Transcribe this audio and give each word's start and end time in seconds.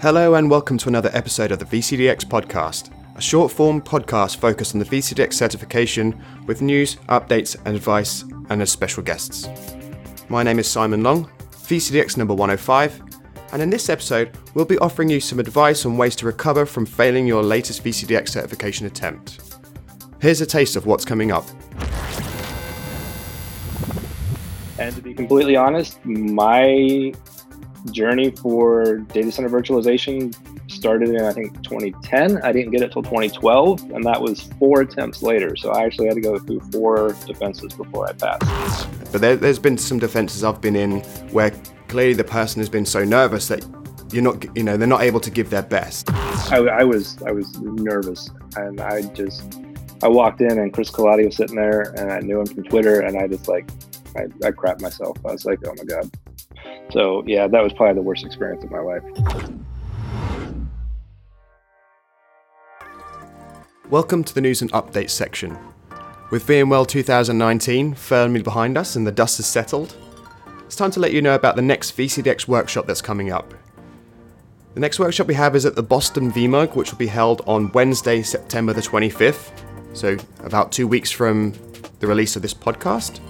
Hello 0.00 0.34
and 0.34 0.50
welcome 0.50 0.76
to 0.76 0.88
another 0.90 1.08
episode 1.14 1.50
of 1.50 1.58
the 1.58 1.64
VCDX 1.64 2.26
podcast, 2.26 2.90
a 3.16 3.20
short 3.20 3.50
form 3.50 3.80
podcast 3.80 4.36
focused 4.36 4.74
on 4.74 4.78
the 4.78 4.84
VCDX 4.84 5.32
certification 5.32 6.22
with 6.46 6.60
news, 6.60 6.96
updates, 7.08 7.56
and 7.64 7.74
advice, 7.74 8.22
and 8.50 8.60
as 8.60 8.70
special 8.70 9.02
guests. 9.02 9.48
My 10.28 10.42
name 10.42 10.58
is 10.58 10.70
Simon 10.70 11.02
Long, 11.02 11.30
VCDX 11.50 12.18
number 12.18 12.34
105, 12.34 13.00
and 13.52 13.62
in 13.62 13.70
this 13.70 13.88
episode, 13.88 14.36
we'll 14.52 14.66
be 14.66 14.76
offering 14.80 15.08
you 15.08 15.18
some 15.18 15.40
advice 15.40 15.86
on 15.86 15.96
ways 15.96 16.14
to 16.16 16.26
recover 16.26 16.66
from 16.66 16.84
failing 16.84 17.26
your 17.26 17.42
latest 17.42 17.82
VCDX 17.82 18.28
certification 18.28 18.86
attempt. 18.86 19.40
Here's 20.20 20.42
a 20.42 20.46
taste 20.46 20.76
of 20.76 20.84
what's 20.84 21.06
coming 21.06 21.32
up. 21.32 21.46
And 24.78 24.94
to 24.94 25.00
be 25.00 25.14
completely 25.14 25.56
honest, 25.56 26.04
my 26.04 27.14
journey 27.92 28.30
for 28.30 28.98
data 28.98 29.30
center 29.32 29.48
virtualization 29.48 30.34
started 30.70 31.10
in 31.10 31.22
I 31.22 31.32
think 31.32 31.62
2010. 31.62 32.42
I 32.42 32.52
didn't 32.52 32.72
get 32.72 32.82
it 32.82 32.92
till 32.92 33.02
2012, 33.02 33.90
and 33.90 34.04
that 34.04 34.20
was 34.20 34.42
four 34.58 34.82
attempts 34.82 35.22
later. 35.22 35.56
So 35.56 35.70
I 35.70 35.84
actually 35.84 36.06
had 36.06 36.14
to 36.14 36.20
go 36.20 36.38
through 36.38 36.60
four 36.72 37.16
defenses 37.26 37.72
before 37.74 38.08
I 38.08 38.12
passed. 38.12 38.88
But 39.12 39.20
there, 39.20 39.36
has 39.36 39.58
been 39.58 39.78
some 39.78 39.98
defenses 39.98 40.44
I've 40.44 40.60
been 40.60 40.76
in 40.76 41.00
where 41.30 41.50
clearly 41.88 42.14
the 42.14 42.24
person 42.24 42.60
has 42.60 42.68
been 42.68 42.86
so 42.86 43.04
nervous 43.04 43.48
that 43.48 43.64
you're 44.12 44.22
not, 44.22 44.44
you 44.56 44.62
know, 44.62 44.76
they're 44.76 44.86
not 44.86 45.02
able 45.02 45.20
to 45.20 45.30
give 45.30 45.50
their 45.50 45.62
best. 45.62 46.10
I, 46.50 46.58
I 46.58 46.84
was, 46.84 47.20
I 47.22 47.32
was 47.32 47.58
nervous, 47.60 48.30
and 48.56 48.80
I 48.80 49.02
just, 49.14 49.60
I 50.02 50.08
walked 50.08 50.40
in 50.40 50.58
and 50.58 50.72
Chris 50.72 50.90
Colotti 50.90 51.24
was 51.24 51.36
sitting 51.36 51.56
there, 51.56 51.94
and 51.96 52.12
I 52.12 52.20
knew 52.20 52.40
him 52.40 52.46
from 52.46 52.64
Twitter, 52.64 53.00
and 53.00 53.18
I 53.18 53.26
just 53.26 53.48
like, 53.48 53.68
I, 54.16 54.24
I 54.46 54.50
crapped 54.50 54.80
myself. 54.80 55.16
I 55.24 55.32
was 55.32 55.44
like, 55.44 55.60
oh 55.66 55.74
my 55.76 55.84
god. 55.84 56.10
So 56.92 57.24
yeah, 57.26 57.48
that 57.48 57.62
was 57.62 57.72
probably 57.72 57.94
the 57.94 58.02
worst 58.02 58.24
experience 58.24 58.62
of 58.62 58.70
my 58.70 58.78
life. 58.78 59.02
Welcome 63.90 64.22
to 64.24 64.34
the 64.34 64.40
news 64.40 64.62
and 64.62 64.72
updates 64.72 65.10
section. 65.10 65.58
With 66.30 66.46
VMworld 66.46 66.88
2019 66.88 67.94
firmly 67.94 68.42
behind 68.42 68.78
us 68.78 68.96
and 68.96 69.06
the 69.06 69.12
dust 69.12 69.38
has 69.38 69.46
settled, 69.46 69.96
it's 70.64 70.76
time 70.76 70.90
to 70.92 71.00
let 71.00 71.12
you 71.12 71.22
know 71.22 71.34
about 71.34 71.56
the 71.56 71.62
next 71.62 71.96
VCDX 71.96 72.46
workshop 72.46 72.86
that's 72.86 73.02
coming 73.02 73.30
up. 73.30 73.52
The 74.74 74.80
next 74.80 74.98
workshop 74.98 75.26
we 75.26 75.34
have 75.34 75.56
is 75.56 75.64
at 75.66 75.74
the 75.74 75.82
Boston 75.82 76.30
VMUG, 76.30 76.76
which 76.76 76.90
will 76.90 76.98
be 76.98 77.06
held 77.06 77.42
on 77.46 77.72
Wednesday, 77.72 78.22
September 78.22 78.72
the 78.72 78.80
25th, 78.80 79.50
so 79.92 80.16
about 80.40 80.70
two 80.70 80.86
weeks 80.86 81.10
from 81.10 81.52
the 82.00 82.06
release 82.06 82.36
of 82.36 82.42
this 82.42 82.54
podcast. 82.54 83.20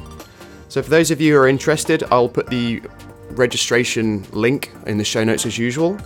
So, 0.69 0.83
for 0.83 0.91
those 0.91 1.11
of 1.11 1.21
you 1.21 1.35
who 1.35 1.39
are 1.39 1.47
interested, 1.47 2.03
I'll 2.11 2.29
put 2.29 2.49
the 2.49 2.83
registration 3.31 4.25
link 4.33 4.73
in 4.87 4.99
the 4.99 5.05
show 5.05 5.25
notes 5.25 5.47
as 5.47 5.59
usual. 5.59 5.99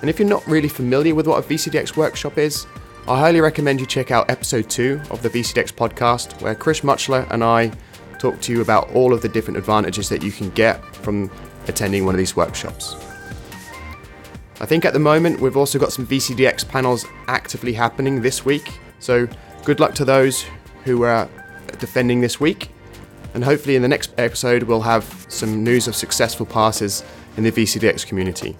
And 0.00 0.10
if 0.10 0.18
you're 0.18 0.28
not 0.28 0.46
really 0.46 0.68
familiar 0.68 1.14
with 1.14 1.26
what 1.26 1.44
a 1.44 1.46
VCDX 1.46 1.96
workshop 1.96 2.38
is, 2.38 2.66
I 3.08 3.18
highly 3.18 3.40
recommend 3.40 3.80
you 3.80 3.86
check 3.86 4.10
out 4.10 4.30
episode 4.30 4.68
2 4.70 5.00
of 5.10 5.22
the 5.22 5.30
VCDX 5.30 5.72
podcast, 5.72 6.40
where 6.40 6.54
Chris 6.54 6.80
Mutchler 6.80 7.26
and 7.30 7.42
I 7.42 7.72
talk 8.18 8.40
to 8.42 8.52
you 8.52 8.60
about 8.60 8.90
all 8.92 9.12
of 9.12 9.22
the 9.22 9.28
different 9.28 9.58
advantages 9.58 10.08
that 10.08 10.22
you 10.22 10.30
can 10.30 10.50
get 10.50 10.84
from 10.96 11.30
attending 11.68 12.04
one 12.04 12.14
of 12.14 12.18
these 12.18 12.36
workshops. 12.36 12.94
I 14.60 14.66
think 14.66 14.84
at 14.84 14.92
the 14.92 15.00
moment 15.00 15.40
we've 15.40 15.56
also 15.56 15.78
got 15.78 15.92
some 15.92 16.06
VCDX 16.06 16.68
panels 16.68 17.04
actively 17.26 17.72
happening 17.72 18.22
this 18.22 18.44
week, 18.44 18.78
so 18.98 19.28
good 19.64 19.80
luck 19.80 19.94
to 19.94 20.04
those 20.04 20.44
who 20.84 21.02
are 21.02 21.28
defending 21.78 22.20
this 22.20 22.40
week 22.40 22.71
and 23.34 23.44
hopefully 23.44 23.76
in 23.76 23.82
the 23.82 23.88
next 23.88 24.12
episode 24.18 24.64
we'll 24.64 24.82
have 24.82 25.26
some 25.28 25.64
news 25.64 25.88
of 25.88 25.94
successful 25.94 26.46
passes 26.46 27.04
in 27.36 27.44
the 27.44 27.52
VCDX 27.52 28.06
community. 28.06 28.56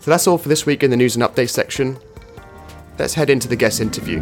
So 0.00 0.10
that's 0.10 0.26
all 0.26 0.38
for 0.38 0.48
this 0.48 0.66
week 0.66 0.82
in 0.82 0.90
the 0.90 0.96
news 0.96 1.16
and 1.16 1.24
updates 1.24 1.50
section. 1.50 1.98
Let's 2.98 3.14
head 3.14 3.30
into 3.30 3.48
the 3.48 3.56
guest 3.56 3.80
interview. 3.80 4.20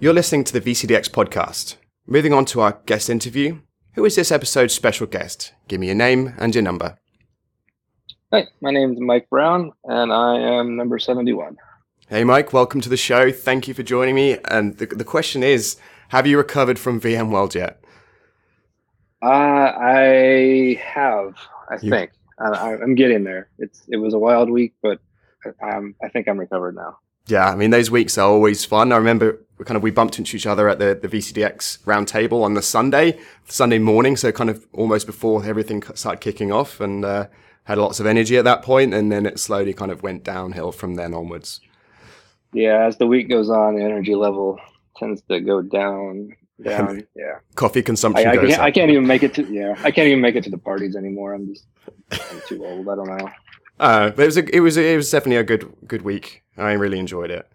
You're 0.00 0.12
listening 0.12 0.44
to 0.44 0.52
the 0.52 0.60
VCDX 0.60 1.10
podcast. 1.10 1.76
Moving 2.06 2.32
on 2.32 2.44
to 2.46 2.60
our 2.60 2.78
guest 2.86 3.08
interview. 3.08 3.60
Who 3.94 4.04
is 4.04 4.16
this 4.16 4.30
episode's 4.30 4.74
special 4.74 5.06
guest? 5.06 5.52
Give 5.66 5.80
me 5.80 5.86
your 5.86 5.96
name 5.96 6.34
and 6.38 6.54
your 6.54 6.62
number. 6.62 6.98
Hi, 8.32 8.46
my 8.60 8.70
name 8.70 8.92
is 8.92 9.00
Mike 9.00 9.30
Brown, 9.30 9.72
and 9.84 10.12
I 10.12 10.36
am 10.36 10.76
number 10.76 10.98
71. 10.98 11.56
Hey, 12.14 12.22
Mike, 12.22 12.52
welcome 12.52 12.80
to 12.80 12.88
the 12.88 12.96
show. 12.96 13.32
Thank 13.32 13.66
you 13.66 13.74
for 13.74 13.82
joining 13.82 14.14
me. 14.14 14.38
And 14.48 14.78
the, 14.78 14.86
the 14.86 15.02
question 15.02 15.42
is 15.42 15.78
Have 16.10 16.28
you 16.28 16.38
recovered 16.38 16.78
from 16.78 17.00
VMworld 17.00 17.56
yet? 17.56 17.82
Uh, 19.20 19.26
I 19.26 20.80
have, 20.80 21.34
I 21.68 21.78
you... 21.82 21.90
think. 21.90 22.12
I, 22.38 22.74
am 22.74 22.94
getting 22.94 23.24
there. 23.24 23.48
It's 23.58 23.82
It 23.88 23.96
was 23.96 24.14
a 24.14 24.18
wild 24.20 24.48
week, 24.48 24.74
but 24.80 25.00
um, 25.60 25.96
I 26.04 26.08
think 26.08 26.28
I'm 26.28 26.38
recovered 26.38 26.76
now. 26.76 26.98
Yeah, 27.26 27.50
I 27.50 27.56
mean, 27.56 27.70
those 27.70 27.90
weeks 27.90 28.16
are 28.16 28.30
always 28.30 28.64
fun. 28.64 28.92
I 28.92 28.96
remember 28.96 29.40
we 29.58 29.64
kind 29.64 29.76
of 29.76 29.82
we 29.82 29.90
bumped 29.90 30.16
into 30.16 30.36
each 30.36 30.46
other 30.46 30.68
at 30.68 30.78
the, 30.78 30.96
the 31.02 31.08
VCDX 31.08 31.80
roundtable 31.80 32.44
on 32.44 32.54
the 32.54 32.62
Sunday, 32.62 33.18
Sunday 33.46 33.80
morning, 33.80 34.16
so 34.16 34.30
kind 34.30 34.50
of 34.50 34.64
almost 34.72 35.06
before 35.06 35.44
everything 35.44 35.82
started 35.96 36.20
kicking 36.20 36.52
off 36.52 36.80
and 36.80 37.04
uh, 37.04 37.26
had 37.64 37.76
lots 37.76 37.98
of 37.98 38.06
energy 38.06 38.36
at 38.36 38.44
that 38.44 38.62
point. 38.62 38.92
point, 38.92 38.94
and 38.94 39.10
then 39.10 39.26
it 39.26 39.40
slowly 39.40 39.74
kind 39.74 39.90
of 39.90 40.04
went 40.04 40.22
downhill 40.22 40.70
from 40.70 40.94
then 40.94 41.12
onwards 41.12 41.60
yeah, 42.54 42.86
as 42.86 42.96
the 42.98 43.06
week 43.06 43.28
goes 43.28 43.50
on, 43.50 43.76
the 43.76 43.82
energy 43.82 44.14
level 44.14 44.58
tends 44.96 45.22
to 45.22 45.40
go 45.40 45.62
down. 45.62 46.36
Down, 46.62 47.04
yeah. 47.16 47.38
Coffee 47.56 47.82
consumption. 47.82 48.28
I, 48.28 48.30
I, 48.30 48.36
can't, 48.36 48.60
I, 48.60 48.70
can't, 48.70 48.90
even 48.90 49.06
make 49.06 49.24
it 49.24 49.34
to 49.34 49.52
yeah. 49.52 49.74
I 49.82 49.90
can't 49.90 50.06
even 50.06 50.20
make 50.20 50.36
it 50.36 50.44
to 50.44 50.50
the 50.50 50.58
parties 50.58 50.94
anymore. 50.94 51.34
I'm 51.34 51.48
just 51.48 51.66
I'm 52.12 52.40
too 52.46 52.64
old. 52.64 52.88
I 52.88 52.94
don't 52.94 53.08
know. 53.08 53.30
Uh, 53.80 54.10
but 54.10 54.22
it 54.22 54.26
was 54.26 54.36
a, 54.36 54.56
it 54.56 54.60
was 54.60 54.76
it 54.76 54.96
was 54.96 55.10
definitely 55.10 55.38
a 55.38 55.42
good 55.42 55.72
good 55.86 56.02
week. 56.02 56.44
I 56.56 56.72
really 56.72 57.00
enjoyed 57.00 57.32
it. 57.32 57.50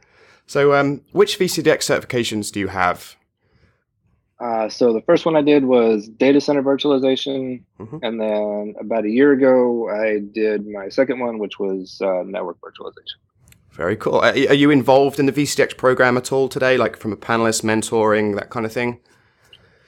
So, 0.47 0.73
um, 0.73 1.01
which 1.11 1.39
VCDX 1.39 1.83
certifications 1.85 2.51
do 2.51 2.59
you 2.59 2.67
have? 2.67 3.15
Uh, 4.39 4.69
so 4.69 4.93
the 4.93 5.01
first 5.01 5.25
one 5.25 5.35
I 5.35 5.41
did 5.41 5.65
was 5.65 6.07
data 6.07 6.39
center 6.39 6.63
virtualization, 6.63 7.63
mm-hmm. 7.79 7.97
and 8.01 8.19
then 8.19 8.73
about 8.79 9.05
a 9.05 9.09
year 9.09 9.33
ago 9.33 9.89
I 9.89 10.19
did 10.19 10.65
my 10.67 10.89
second 10.89 11.19
one, 11.19 11.39
which 11.39 11.59
was 11.59 12.01
uh, 12.01 12.23
network 12.25 12.57
virtualization. 12.61 13.19
Very 13.79 13.95
cool. 13.95 14.19
Are, 14.19 14.35
you 14.35 14.71
involved 14.71 15.21
in 15.21 15.25
the 15.25 15.31
VCDX 15.31 15.77
program 15.77 16.17
at 16.17 16.33
all 16.33 16.49
today, 16.49 16.75
like 16.75 16.97
from 16.97 17.13
a 17.13 17.15
panelist, 17.15 17.63
mentoring, 17.63 18.35
that 18.35 18.49
kind 18.49 18.65
of 18.65 18.73
thing? 18.73 18.99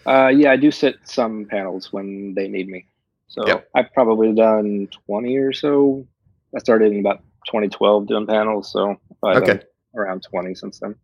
Uh, 0.08 0.30
yeah, 0.30 0.54
I 0.54 0.56
do 0.56 0.72
sit 0.72 0.96
some 1.04 1.44
panels 1.44 1.92
when 1.92 2.34
they 2.34 2.48
need 2.48 2.70
me. 2.70 2.86
So 3.28 3.46
yep. 3.46 3.68
I've 3.76 3.92
probably 3.92 4.34
done 4.34 4.88
20 5.08 5.36
or 5.36 5.52
so. 5.52 6.08
I 6.56 6.60
started 6.60 6.94
in 6.94 7.02
about 7.02 7.18
2012 7.48 8.08
doing 8.08 8.28
panels, 8.28 8.72
so 8.72 8.96
I've 9.26 9.44
okay. 9.44 9.60
around 9.94 10.24
20 10.24 10.56
since 10.56 10.80
then. 10.80 10.96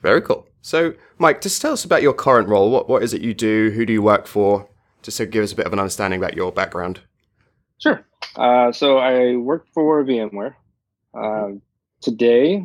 Very 0.00 0.22
cool. 0.22 0.46
So, 0.62 0.94
Mike, 1.18 1.40
just 1.40 1.60
tell 1.60 1.72
us 1.72 1.84
about 1.84 2.02
your 2.02 2.14
current 2.14 2.48
role. 2.48 2.70
What 2.70 2.88
what 2.88 3.02
is 3.02 3.12
it 3.12 3.22
you 3.22 3.34
do? 3.34 3.72
Who 3.74 3.84
do 3.84 3.92
you 3.92 4.02
work 4.02 4.28
for? 4.28 4.68
Just 5.02 5.16
to 5.16 5.26
give 5.26 5.42
us 5.42 5.50
a 5.50 5.56
bit 5.56 5.66
of 5.66 5.72
an 5.72 5.80
understanding 5.80 6.20
about 6.20 6.34
your 6.36 6.52
background. 6.52 7.00
Sure. 7.78 8.06
Uh, 8.36 8.70
so 8.70 8.98
I 8.98 9.34
work 9.34 9.66
for 9.74 10.04
VMware. 10.04 10.54
Uh, 11.12 11.58
today, 12.06 12.64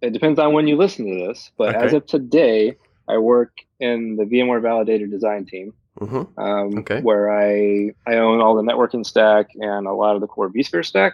it 0.00 0.14
depends 0.14 0.38
on 0.38 0.54
when 0.54 0.66
you 0.66 0.76
listen 0.76 1.06
to 1.06 1.26
this, 1.26 1.52
but 1.58 1.76
okay. 1.76 1.84
as 1.84 1.92
of 1.92 2.06
today, 2.06 2.74
I 3.06 3.18
work 3.18 3.52
in 3.78 4.16
the 4.16 4.24
VMware 4.24 4.62
Validated 4.62 5.10
Design 5.10 5.44
team, 5.44 5.74
mm-hmm. 6.00 6.40
um, 6.40 6.78
okay. 6.78 7.02
where 7.02 7.30
I 7.30 7.90
I 8.06 8.16
own 8.16 8.40
all 8.40 8.56
the 8.56 8.62
networking 8.62 9.04
stack 9.04 9.50
and 9.54 9.86
a 9.86 9.92
lot 9.92 10.14
of 10.14 10.22
the 10.22 10.26
core 10.26 10.50
vSphere 10.50 10.86
stack. 10.86 11.12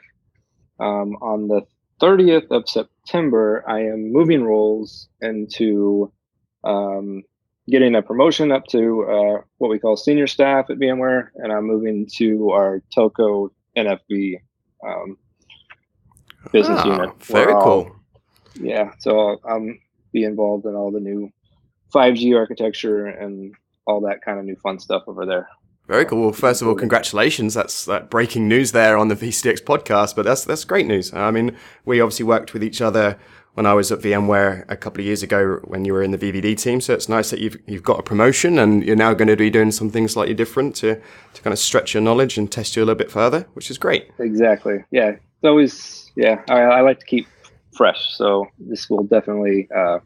Um, 0.78 1.16
on 1.20 1.48
the 1.48 1.62
30th 2.00 2.52
of 2.52 2.68
September, 2.68 3.64
I 3.68 3.80
am 3.80 4.12
moving 4.12 4.44
roles 4.44 5.08
into 5.20 6.12
um, 6.62 7.24
getting 7.68 7.96
a 7.96 8.02
promotion 8.02 8.52
up 8.52 8.66
to 8.68 9.04
uh, 9.10 9.42
what 9.56 9.68
we 9.68 9.80
call 9.80 9.96
senior 9.96 10.28
staff 10.28 10.70
at 10.70 10.78
VMware, 10.78 11.30
and 11.34 11.52
I'm 11.52 11.66
moving 11.66 12.06
to 12.18 12.50
our 12.50 12.80
telco 12.96 13.50
um, 13.76 15.16
business 16.52 16.80
ah, 16.82 16.86
unit. 16.86 17.22
Very 17.24 17.52
cool. 17.62 17.94
Yeah, 18.54 18.92
so 18.98 19.40
I'll 19.44 19.74
be 20.12 20.24
involved 20.24 20.66
in 20.66 20.74
all 20.74 20.90
the 20.90 21.00
new 21.00 21.30
5G 21.94 22.36
architecture 22.36 23.06
and 23.06 23.54
all 23.86 24.00
that 24.02 24.22
kind 24.22 24.38
of 24.38 24.44
new 24.44 24.56
fun 24.56 24.78
stuff 24.78 25.04
over 25.06 25.24
there. 25.24 25.48
Very 25.86 26.04
cool. 26.04 26.20
Well, 26.20 26.32
first 26.32 26.60
of 26.60 26.68
all, 26.68 26.74
congratulations. 26.74 27.54
That's 27.54 27.86
that 27.86 28.10
breaking 28.10 28.46
news 28.46 28.72
there 28.72 28.98
on 28.98 29.08
the 29.08 29.16
VCDX 29.16 29.62
podcast, 29.62 30.14
but 30.14 30.26
that's 30.26 30.44
that's 30.44 30.64
great 30.64 30.86
news. 30.86 31.14
I 31.14 31.30
mean, 31.30 31.56
we 31.86 32.00
obviously 32.00 32.26
worked 32.26 32.52
with 32.52 32.62
each 32.62 32.82
other 32.82 33.18
when 33.54 33.64
I 33.64 33.72
was 33.72 33.90
at 33.90 34.00
VMware 34.00 34.66
a 34.68 34.76
couple 34.76 35.00
of 35.00 35.06
years 35.06 35.22
ago 35.22 35.60
when 35.64 35.86
you 35.86 35.94
were 35.94 36.02
in 36.02 36.10
the 36.10 36.18
VVD 36.18 36.60
team. 36.60 36.82
So 36.82 36.92
it's 36.92 37.08
nice 37.08 37.30
that 37.30 37.40
you've 37.40 37.56
you've 37.66 37.82
got 37.82 37.98
a 37.98 38.02
promotion 38.02 38.58
and 38.58 38.84
you're 38.84 38.96
now 38.96 39.14
going 39.14 39.28
to 39.28 39.36
be 39.36 39.48
doing 39.48 39.72
something 39.72 40.06
slightly 40.08 40.34
different 40.34 40.76
to 40.76 41.00
to 41.32 41.42
kind 41.42 41.52
of 41.52 41.58
stretch 41.58 41.94
your 41.94 42.02
knowledge 42.02 42.36
and 42.36 42.52
test 42.52 42.76
you 42.76 42.82
a 42.82 42.84
little 42.84 42.98
bit 42.98 43.10
further, 43.10 43.46
which 43.54 43.70
is 43.70 43.78
great. 43.78 44.10
Exactly. 44.18 44.84
Yeah. 44.90 45.16
It's 45.38 45.44
always 45.44 46.10
yeah, 46.16 46.42
I, 46.48 46.60
I, 46.62 46.80
like 46.80 46.98
to 46.98 47.06
keep 47.06 47.28
fresh. 47.76 48.16
So 48.16 48.48
this 48.58 48.90
will 48.90 49.04
definitely 49.04 49.68
uh, 49.74 50.00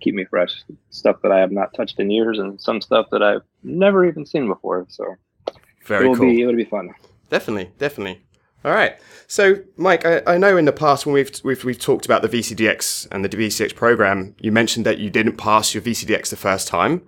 keep 0.00 0.14
me 0.14 0.24
fresh. 0.24 0.62
Stuff 0.90 1.16
that 1.22 1.32
I 1.32 1.40
have 1.40 1.50
not 1.50 1.74
touched 1.74 1.98
in 1.98 2.08
years, 2.08 2.38
and 2.38 2.60
some 2.60 2.80
stuff 2.80 3.08
that 3.10 3.20
I've 3.20 3.42
never 3.64 4.06
even 4.06 4.24
seen 4.24 4.46
before. 4.46 4.86
So 4.88 5.16
very 5.84 6.04
it 6.04 6.08
will 6.08 6.16
cool. 6.16 6.26
Be, 6.26 6.42
it 6.42 6.46
would 6.46 6.56
be 6.56 6.64
fun. 6.64 6.94
Definitely, 7.30 7.72
definitely. 7.78 8.22
All 8.64 8.72
right. 8.72 8.96
So, 9.26 9.56
Mike, 9.76 10.06
I, 10.06 10.22
I, 10.26 10.38
know 10.38 10.56
in 10.56 10.64
the 10.66 10.72
past 10.72 11.04
when 11.04 11.14
we've, 11.14 11.30
we've 11.42 11.64
we've 11.64 11.78
talked 11.78 12.04
about 12.04 12.22
the 12.22 12.28
VCDX 12.28 13.08
and 13.10 13.24
the 13.24 13.28
VCDX 13.28 13.74
program, 13.74 14.36
you 14.40 14.52
mentioned 14.52 14.86
that 14.86 14.98
you 14.98 15.10
didn't 15.10 15.36
pass 15.36 15.74
your 15.74 15.82
VCDX 15.82 16.30
the 16.30 16.36
first 16.36 16.68
time, 16.68 17.02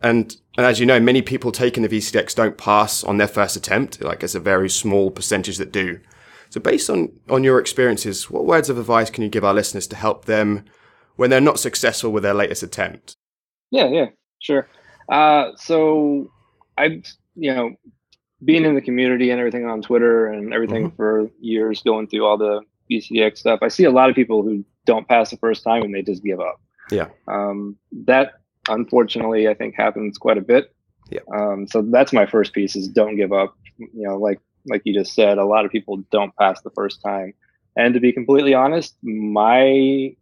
and 0.00 0.36
and 0.56 0.66
as 0.66 0.78
you 0.78 0.86
know, 0.86 1.00
many 1.00 1.20
people 1.20 1.50
taking 1.50 1.82
the 1.82 1.88
VCDX 1.88 2.34
don't 2.36 2.56
pass 2.56 3.02
on 3.02 3.16
their 3.16 3.28
first 3.28 3.56
attempt. 3.56 4.02
Like 4.02 4.22
it's 4.22 4.36
a 4.36 4.40
very 4.40 4.70
small 4.70 5.10
percentage 5.10 5.58
that 5.58 5.72
do. 5.72 5.98
So, 6.54 6.60
based 6.60 6.88
on 6.88 7.10
on 7.28 7.42
your 7.42 7.58
experiences, 7.58 8.30
what 8.30 8.46
words 8.46 8.70
of 8.70 8.78
advice 8.78 9.10
can 9.10 9.24
you 9.24 9.28
give 9.28 9.42
our 9.42 9.52
listeners 9.52 9.88
to 9.88 9.96
help 9.96 10.26
them 10.26 10.64
when 11.16 11.28
they're 11.28 11.40
not 11.40 11.58
successful 11.58 12.12
with 12.12 12.22
their 12.22 12.32
latest 12.32 12.62
attempt? 12.62 13.16
Yeah, 13.72 13.88
yeah, 13.88 14.06
sure. 14.38 14.68
Uh, 15.08 15.50
so 15.56 16.30
I, 16.78 17.02
you 17.34 17.52
know, 17.52 17.72
being 18.44 18.64
in 18.64 18.76
the 18.76 18.80
community 18.80 19.32
and 19.32 19.40
everything 19.40 19.66
on 19.66 19.82
Twitter 19.82 20.28
and 20.28 20.54
everything 20.54 20.90
mm-hmm. 20.90 20.94
for 20.94 21.28
years, 21.40 21.82
going 21.82 22.06
through 22.06 22.24
all 22.24 22.38
the 22.38 22.60
VCDX 22.88 23.38
stuff, 23.38 23.58
I 23.60 23.66
see 23.66 23.82
a 23.82 23.90
lot 23.90 24.08
of 24.08 24.14
people 24.14 24.44
who 24.44 24.64
don't 24.86 25.08
pass 25.08 25.30
the 25.30 25.36
first 25.38 25.64
time 25.64 25.82
and 25.82 25.92
they 25.92 26.02
just 26.02 26.22
give 26.22 26.38
up. 26.38 26.60
Yeah. 26.92 27.08
Um, 27.26 27.76
that 28.04 28.34
unfortunately, 28.68 29.48
I 29.48 29.54
think 29.54 29.74
happens 29.74 30.18
quite 30.18 30.38
a 30.38 30.40
bit. 30.40 30.72
Yeah. 31.10 31.22
Um, 31.34 31.66
so 31.66 31.82
that's 31.82 32.12
my 32.12 32.26
first 32.26 32.52
piece 32.52 32.76
is 32.76 32.86
don't 32.86 33.16
give 33.16 33.32
up. 33.32 33.56
You 33.76 34.06
know, 34.06 34.18
like 34.18 34.38
like 34.66 34.82
you 34.84 34.94
just 34.94 35.14
said, 35.14 35.38
a 35.38 35.44
lot 35.44 35.64
of 35.64 35.70
people 35.70 35.98
don't 36.10 36.34
pass 36.36 36.60
the 36.62 36.70
first 36.70 37.00
time. 37.02 37.34
And 37.76 37.94
to 37.94 38.00
be 38.00 38.12
completely 38.12 38.54
honest, 38.54 38.96
my 39.02 40.14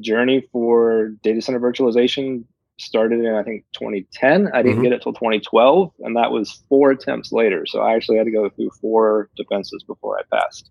journey 0.00 0.46
for 0.52 1.10
data 1.22 1.40
center 1.42 1.60
virtualization 1.60 2.44
started 2.78 3.20
in 3.20 3.34
I 3.34 3.42
think 3.42 3.64
2010. 3.72 4.48
I 4.52 4.62
didn't 4.62 4.74
mm-hmm. 4.74 4.82
get 4.82 4.92
it 4.92 5.02
till 5.02 5.14
2012, 5.14 5.92
and 6.00 6.16
that 6.16 6.30
was 6.30 6.62
four 6.68 6.90
attempts 6.90 7.32
later. 7.32 7.66
So 7.66 7.80
I 7.80 7.94
actually 7.94 8.18
had 8.18 8.24
to 8.24 8.30
go 8.30 8.48
through 8.48 8.70
four 8.80 9.30
defenses 9.36 9.82
before 9.86 10.18
I 10.18 10.22
passed. 10.36 10.70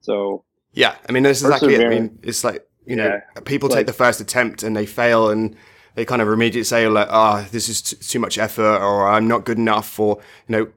So 0.00 0.44
yeah, 0.72 0.96
I 1.08 1.12
mean, 1.12 1.22
this 1.22 1.38
is 1.38 1.44
exactly 1.44 1.74
it. 1.74 1.84
I 1.84 1.88
mean, 1.88 2.18
it's 2.22 2.44
like 2.44 2.66
you 2.86 2.96
know, 2.96 3.20
yeah, 3.34 3.40
people 3.44 3.68
like, 3.68 3.78
take 3.78 3.86
the 3.86 3.92
first 3.92 4.20
attempt 4.20 4.62
and 4.62 4.76
they 4.76 4.86
fail, 4.86 5.30
and 5.30 5.54
they 5.94 6.04
kind 6.04 6.22
of 6.22 6.28
immediately 6.28 6.64
say 6.64 6.88
like, 6.88 7.08
"Ah, 7.10 7.42
oh, 7.44 7.48
this 7.50 7.68
is 7.68 7.82
t- 7.82 7.96
too 7.96 8.18
much 8.18 8.38
effort," 8.38 8.78
or 8.78 9.08
"I'm 9.08 9.28
not 9.28 9.44
good 9.44 9.58
enough," 9.58 9.98
or 10.00 10.20
you 10.48 10.56
know. 10.56 10.72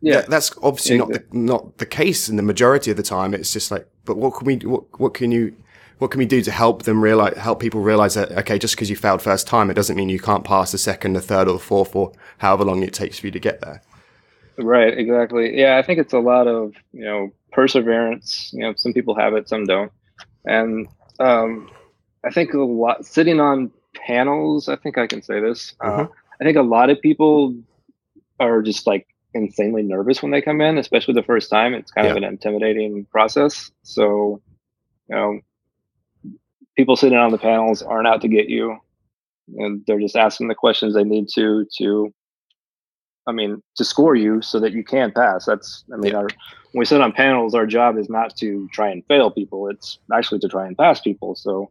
Yeah, 0.00 0.22
that's 0.22 0.52
obviously 0.62 0.98
not 0.98 1.08
the 1.08 1.24
not 1.32 1.78
the 1.78 1.86
case 1.86 2.28
in 2.28 2.36
the 2.36 2.42
majority 2.42 2.90
of 2.90 2.96
the 2.96 3.02
time. 3.02 3.34
It's 3.34 3.52
just 3.52 3.70
like, 3.70 3.88
but 4.04 4.16
what 4.16 4.34
can 4.34 4.46
we? 4.46 4.56
What 4.58 5.00
what 5.00 5.14
can 5.14 5.32
you? 5.32 5.56
what 5.98 6.12
can 6.12 6.18
we 6.18 6.26
do 6.26 6.40
to 6.42 6.50
help 6.50 6.84
them 6.84 7.02
realize, 7.02 7.36
help 7.36 7.60
people 7.60 7.80
realize 7.80 8.14
that, 8.14 8.30
okay, 8.32 8.58
just 8.58 8.74
because 8.76 8.88
you 8.88 8.96
failed 8.96 9.20
first 9.20 9.46
time, 9.46 9.70
it 9.70 9.74
doesn't 9.74 9.96
mean 9.96 10.08
you 10.08 10.20
can't 10.20 10.44
pass 10.44 10.72
the 10.72 10.78
second, 10.78 11.14
the 11.14 11.20
third, 11.20 11.48
or 11.48 11.54
the 11.54 11.58
fourth, 11.58 11.94
or 11.94 12.12
however 12.38 12.64
long 12.64 12.82
it 12.82 12.94
takes 12.94 13.18
for 13.18 13.26
you 13.26 13.32
to 13.32 13.40
get 13.40 13.60
there. 13.60 13.82
Right, 14.56 14.96
exactly. 14.96 15.58
Yeah, 15.58 15.76
I 15.76 15.82
think 15.82 15.98
it's 15.98 16.12
a 16.12 16.18
lot 16.18 16.46
of, 16.46 16.74
you 16.92 17.04
know, 17.04 17.32
perseverance. 17.52 18.50
You 18.52 18.60
know, 18.60 18.74
some 18.76 18.92
people 18.92 19.14
have 19.16 19.34
it, 19.34 19.48
some 19.48 19.66
don't. 19.66 19.92
And 20.44 20.86
um, 21.18 21.68
I 22.24 22.30
think 22.30 22.54
a 22.54 22.58
lot, 22.58 23.04
sitting 23.04 23.40
on 23.40 23.70
panels, 23.94 24.68
I 24.68 24.76
think 24.76 24.98
I 24.98 25.06
can 25.06 25.22
say 25.22 25.40
this. 25.40 25.74
Uh, 25.80 25.90
mm-hmm. 25.90 26.12
I 26.40 26.44
think 26.44 26.56
a 26.56 26.62
lot 26.62 26.90
of 26.90 27.00
people 27.00 27.56
are 28.38 28.62
just 28.62 28.86
like 28.86 29.08
insanely 29.34 29.82
nervous 29.82 30.22
when 30.22 30.32
they 30.32 30.42
come 30.42 30.60
in, 30.60 30.78
especially 30.78 31.14
the 31.14 31.22
first 31.22 31.50
time. 31.50 31.74
It's 31.74 31.90
kind 31.90 32.06
yeah. 32.06 32.12
of 32.12 32.16
an 32.16 32.24
intimidating 32.24 33.04
process. 33.06 33.70
So, 33.82 34.40
you 35.08 35.16
know, 35.16 35.40
people 36.76 36.96
sitting 36.96 37.18
on 37.18 37.32
the 37.32 37.38
panels 37.38 37.82
aren't 37.82 38.08
out 38.08 38.20
to 38.22 38.28
get 38.28 38.48
you 38.48 38.78
and 39.56 39.82
they're 39.86 40.00
just 40.00 40.16
asking 40.16 40.48
the 40.48 40.54
questions 40.54 40.94
they 40.94 41.04
need 41.04 41.28
to 41.28 41.66
to 41.76 42.12
i 43.26 43.32
mean 43.32 43.62
to 43.76 43.84
score 43.84 44.14
you 44.14 44.40
so 44.42 44.60
that 44.60 44.72
you 44.72 44.84
can 44.84 45.10
pass 45.12 45.46
that's 45.46 45.84
i 45.92 45.96
mean 45.96 46.14
our, 46.14 46.28
when 46.72 46.80
we 46.80 46.84
sit 46.84 47.00
on 47.00 47.12
panels 47.12 47.54
our 47.54 47.66
job 47.66 47.96
is 47.96 48.08
not 48.08 48.36
to 48.36 48.68
try 48.72 48.88
and 48.88 49.04
fail 49.06 49.30
people 49.30 49.68
it's 49.68 49.98
actually 50.12 50.38
to 50.38 50.48
try 50.48 50.66
and 50.66 50.76
pass 50.76 51.00
people 51.00 51.34
so 51.34 51.70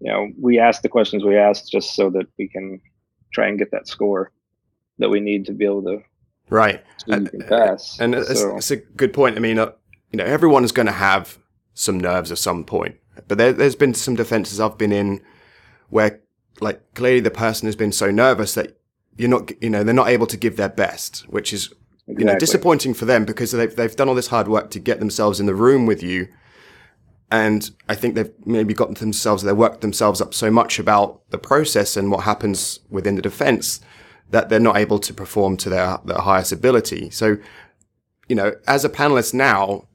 you 0.00 0.10
know 0.10 0.28
we 0.40 0.58
ask 0.58 0.82
the 0.82 0.88
questions 0.88 1.24
we 1.24 1.36
ask 1.36 1.70
just 1.70 1.94
so 1.94 2.10
that 2.10 2.26
we 2.38 2.48
can 2.48 2.80
try 3.32 3.46
and 3.46 3.58
get 3.58 3.70
that 3.70 3.88
score 3.88 4.30
that 4.98 5.10
we 5.10 5.20
need 5.20 5.44
to 5.44 5.52
be 5.52 5.64
able 5.64 5.82
to 5.82 5.98
right 6.48 6.82
and, 7.08 7.30
pass 7.48 7.98
and 8.00 8.14
it's, 8.14 8.40
so. 8.40 8.56
it's, 8.56 8.70
a 8.70 8.76
good 8.76 9.12
point 9.12 9.36
i 9.36 9.40
mean 9.40 9.58
uh, 9.58 9.70
you 10.12 10.16
know 10.16 10.24
everyone 10.24 10.64
is 10.64 10.72
going 10.72 10.86
to 10.86 10.92
have 10.92 11.38
some 11.74 11.98
nerves 11.98 12.30
at 12.32 12.38
some 12.38 12.64
point 12.64 12.96
but 13.28 13.38
there, 13.38 13.54
has 13.54 13.76
been 13.76 13.94
some 13.94 14.14
defenses 14.14 14.60
I've 14.60 14.78
been 14.78 14.92
in 14.92 15.20
where, 15.88 16.20
like, 16.60 16.82
clearly 16.94 17.20
the 17.20 17.30
person 17.30 17.66
has 17.66 17.76
been 17.76 17.92
so 17.92 18.10
nervous 18.10 18.54
that 18.54 18.78
you're 19.16 19.30
not, 19.30 19.50
you 19.62 19.70
know, 19.70 19.82
they're 19.82 19.94
not 19.94 20.08
able 20.08 20.26
to 20.26 20.36
give 20.36 20.56
their 20.56 20.68
best, 20.68 21.20
which 21.28 21.52
is, 21.52 21.66
exactly. 22.06 22.14
you 22.18 22.24
know, 22.24 22.38
disappointing 22.38 22.94
for 22.94 23.04
them 23.04 23.24
because 23.24 23.52
they've, 23.52 23.74
they've 23.74 23.96
done 23.96 24.08
all 24.08 24.14
this 24.14 24.28
hard 24.28 24.48
work 24.48 24.70
to 24.70 24.78
get 24.78 24.98
themselves 24.98 25.40
in 25.40 25.46
the 25.46 25.54
room 25.54 25.86
with 25.86 26.02
you. 26.02 26.28
And 27.30 27.70
I 27.88 27.94
think 27.94 28.14
they've 28.14 28.32
maybe 28.44 28.74
gotten 28.74 28.94
themselves, 28.94 29.42
they've 29.42 29.56
worked 29.56 29.80
themselves 29.80 30.20
up 30.20 30.32
so 30.32 30.50
much 30.50 30.78
about 30.78 31.28
the 31.30 31.38
process 31.38 31.96
and 31.96 32.10
what 32.10 32.24
happens 32.24 32.80
within 32.88 33.16
the 33.16 33.22
defense 33.22 33.80
that 34.30 34.48
they're 34.48 34.60
not 34.60 34.76
able 34.76 34.98
to 34.98 35.14
perform 35.14 35.56
to 35.58 35.68
their, 35.68 35.98
their 36.04 36.18
highest 36.18 36.52
ability. 36.52 37.10
So, 37.10 37.36
you 38.28 38.34
know, 38.36 38.54
as 38.66 38.84
a 38.84 38.88
panelist 38.88 39.34
now, 39.34 39.86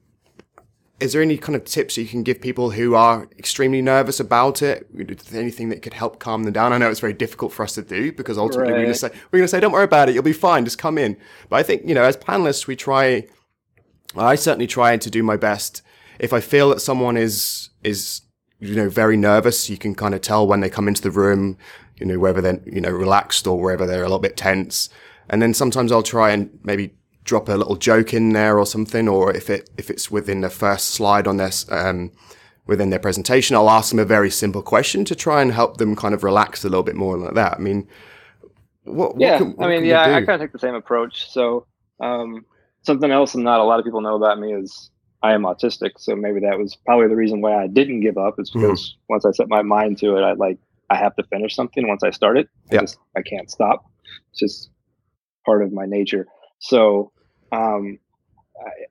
is 1.01 1.13
there 1.13 1.21
any 1.21 1.35
kind 1.35 1.55
of 1.55 1.65
tips 1.65 1.97
you 1.97 2.05
can 2.05 2.21
give 2.21 2.39
people 2.39 2.71
who 2.71 2.93
are 2.93 3.27
extremely 3.39 3.81
nervous 3.81 4.19
about 4.19 4.61
it? 4.61 4.87
Anything 5.33 5.69
that 5.69 5.81
could 5.81 5.93
help 5.93 6.19
calm 6.19 6.43
them 6.43 6.53
down? 6.53 6.73
I 6.73 6.77
know 6.77 6.91
it's 6.91 6.99
very 6.99 7.13
difficult 7.13 7.51
for 7.51 7.63
us 7.63 7.73
to 7.73 7.81
do 7.81 8.11
because 8.11 8.37
ultimately 8.37 8.71
right. 8.71 8.77
we're 8.77 8.85
going 8.85 8.93
to 8.93 8.99
say, 8.99 9.09
we're 9.31 9.39
going 9.39 9.45
to 9.45 9.47
say, 9.47 9.59
don't 9.59 9.71
worry 9.71 9.83
about 9.83 10.09
it. 10.09 10.13
You'll 10.13 10.23
be 10.23 10.31
fine. 10.31 10.63
Just 10.63 10.77
come 10.77 10.99
in. 10.99 11.17
But 11.49 11.55
I 11.55 11.63
think, 11.63 11.87
you 11.87 11.95
know, 11.95 12.03
as 12.03 12.15
panelists, 12.15 12.67
we 12.67 12.75
try, 12.75 13.27
I 14.15 14.35
certainly 14.35 14.67
try 14.67 14.95
to 14.95 15.09
do 15.09 15.23
my 15.23 15.37
best. 15.37 15.81
If 16.19 16.33
I 16.33 16.39
feel 16.39 16.69
that 16.69 16.81
someone 16.81 17.17
is, 17.17 17.71
is, 17.83 18.21
you 18.59 18.75
know, 18.75 18.87
very 18.87 19.17
nervous, 19.17 19.71
you 19.71 19.77
can 19.77 19.95
kind 19.95 20.13
of 20.13 20.21
tell 20.21 20.45
when 20.45 20.59
they 20.59 20.69
come 20.69 20.87
into 20.87 21.01
the 21.01 21.09
room, 21.09 21.57
you 22.01 22.07
know, 22.07 22.19
whether 22.19 22.41
they're, 22.41 22.59
you 22.65 22.81
know, 22.81 22.89
relaxed 22.89 23.47
or 23.47 23.61
whether 23.61 23.85
they're 23.85 24.01
a 24.01 24.09
little 24.09 24.19
bit 24.19 24.35
tense. 24.35 24.89
And 25.29 25.41
then 25.41 25.53
sometimes 25.53 25.91
I'll 25.91 26.03
try 26.03 26.31
and 26.31 26.49
maybe 26.63 26.93
drop 27.23 27.47
a 27.47 27.53
little 27.53 27.75
joke 27.75 28.13
in 28.13 28.33
there 28.33 28.57
or 28.57 28.65
something, 28.65 29.07
or 29.07 29.33
if 29.33 29.49
it 29.49 29.69
if 29.77 29.89
it's 29.89 30.11
within 30.11 30.41
the 30.41 30.49
first 30.49 30.91
slide 30.91 31.27
on 31.27 31.37
this 31.37 31.65
um, 31.71 32.11
within 32.65 32.89
their 32.89 32.99
presentation, 32.99 33.55
I'll 33.55 33.69
ask 33.69 33.91
them 33.91 33.99
a 33.99 34.05
very 34.05 34.31
simple 34.31 34.63
question 34.63 35.05
to 35.05 35.15
try 35.15 35.41
and 35.41 35.51
help 35.51 35.77
them 35.77 35.95
kind 35.95 36.13
of 36.13 36.23
relax 36.23 36.65
a 36.65 36.69
little 36.69 36.83
bit 36.83 36.95
more 36.95 37.17
like 37.17 37.35
that. 37.35 37.53
I 37.53 37.59
mean, 37.59 37.87
what? 38.83 39.19
Yeah, 39.19 39.33
what 39.33 39.37
can, 39.37 39.51
what 39.53 39.67
I 39.67 39.69
mean, 39.69 39.85
yeah, 39.85 40.01
I, 40.01 40.15
I 40.15 40.25
kind 40.25 40.41
of 40.41 40.41
take 40.41 40.51
the 40.51 40.59
same 40.59 40.75
approach. 40.75 41.29
So 41.29 41.67
um, 41.99 42.45
something 42.81 43.11
else, 43.11 43.35
and 43.35 43.43
not 43.43 43.59
a 43.59 43.63
lot 43.63 43.79
of 43.79 43.85
people 43.85 44.01
know 44.01 44.15
about 44.15 44.39
me 44.39 44.53
is 44.53 44.89
I 45.21 45.33
am 45.33 45.43
autistic. 45.43 45.91
So 45.97 46.15
maybe 46.15 46.39
that 46.41 46.57
was 46.57 46.75
probably 46.75 47.07
the 47.07 47.15
reason 47.15 47.41
why 47.41 47.63
I 47.63 47.67
didn't 47.67 48.01
give 48.01 48.17
up. 48.17 48.39
Is 48.39 48.49
mm-hmm. 48.49 48.61
because 48.61 48.81
mm. 48.81 48.95
once 49.09 49.25
I 49.25 49.31
set 49.31 49.47
my 49.47 49.61
mind 49.61 49.99
to 49.99 50.17
it, 50.17 50.21
I 50.21 50.33
like 50.33 50.57
I 50.91 50.97
have 50.97 51.15
to 51.15 51.23
finish 51.23 51.55
something 51.55 51.87
once 51.87 52.03
I 52.03 52.09
start 52.09 52.37
it. 52.37 52.49
I 52.69 52.75
yeah. 52.75 52.81
Just, 52.81 52.97
I 53.15 53.21
can't 53.21 53.49
stop. 53.49 53.85
It's 54.31 54.39
just 54.39 54.69
part 55.45 55.63
of 55.63 55.71
my 55.71 55.85
nature. 55.85 56.27
So 56.59 57.13
um, 57.53 57.97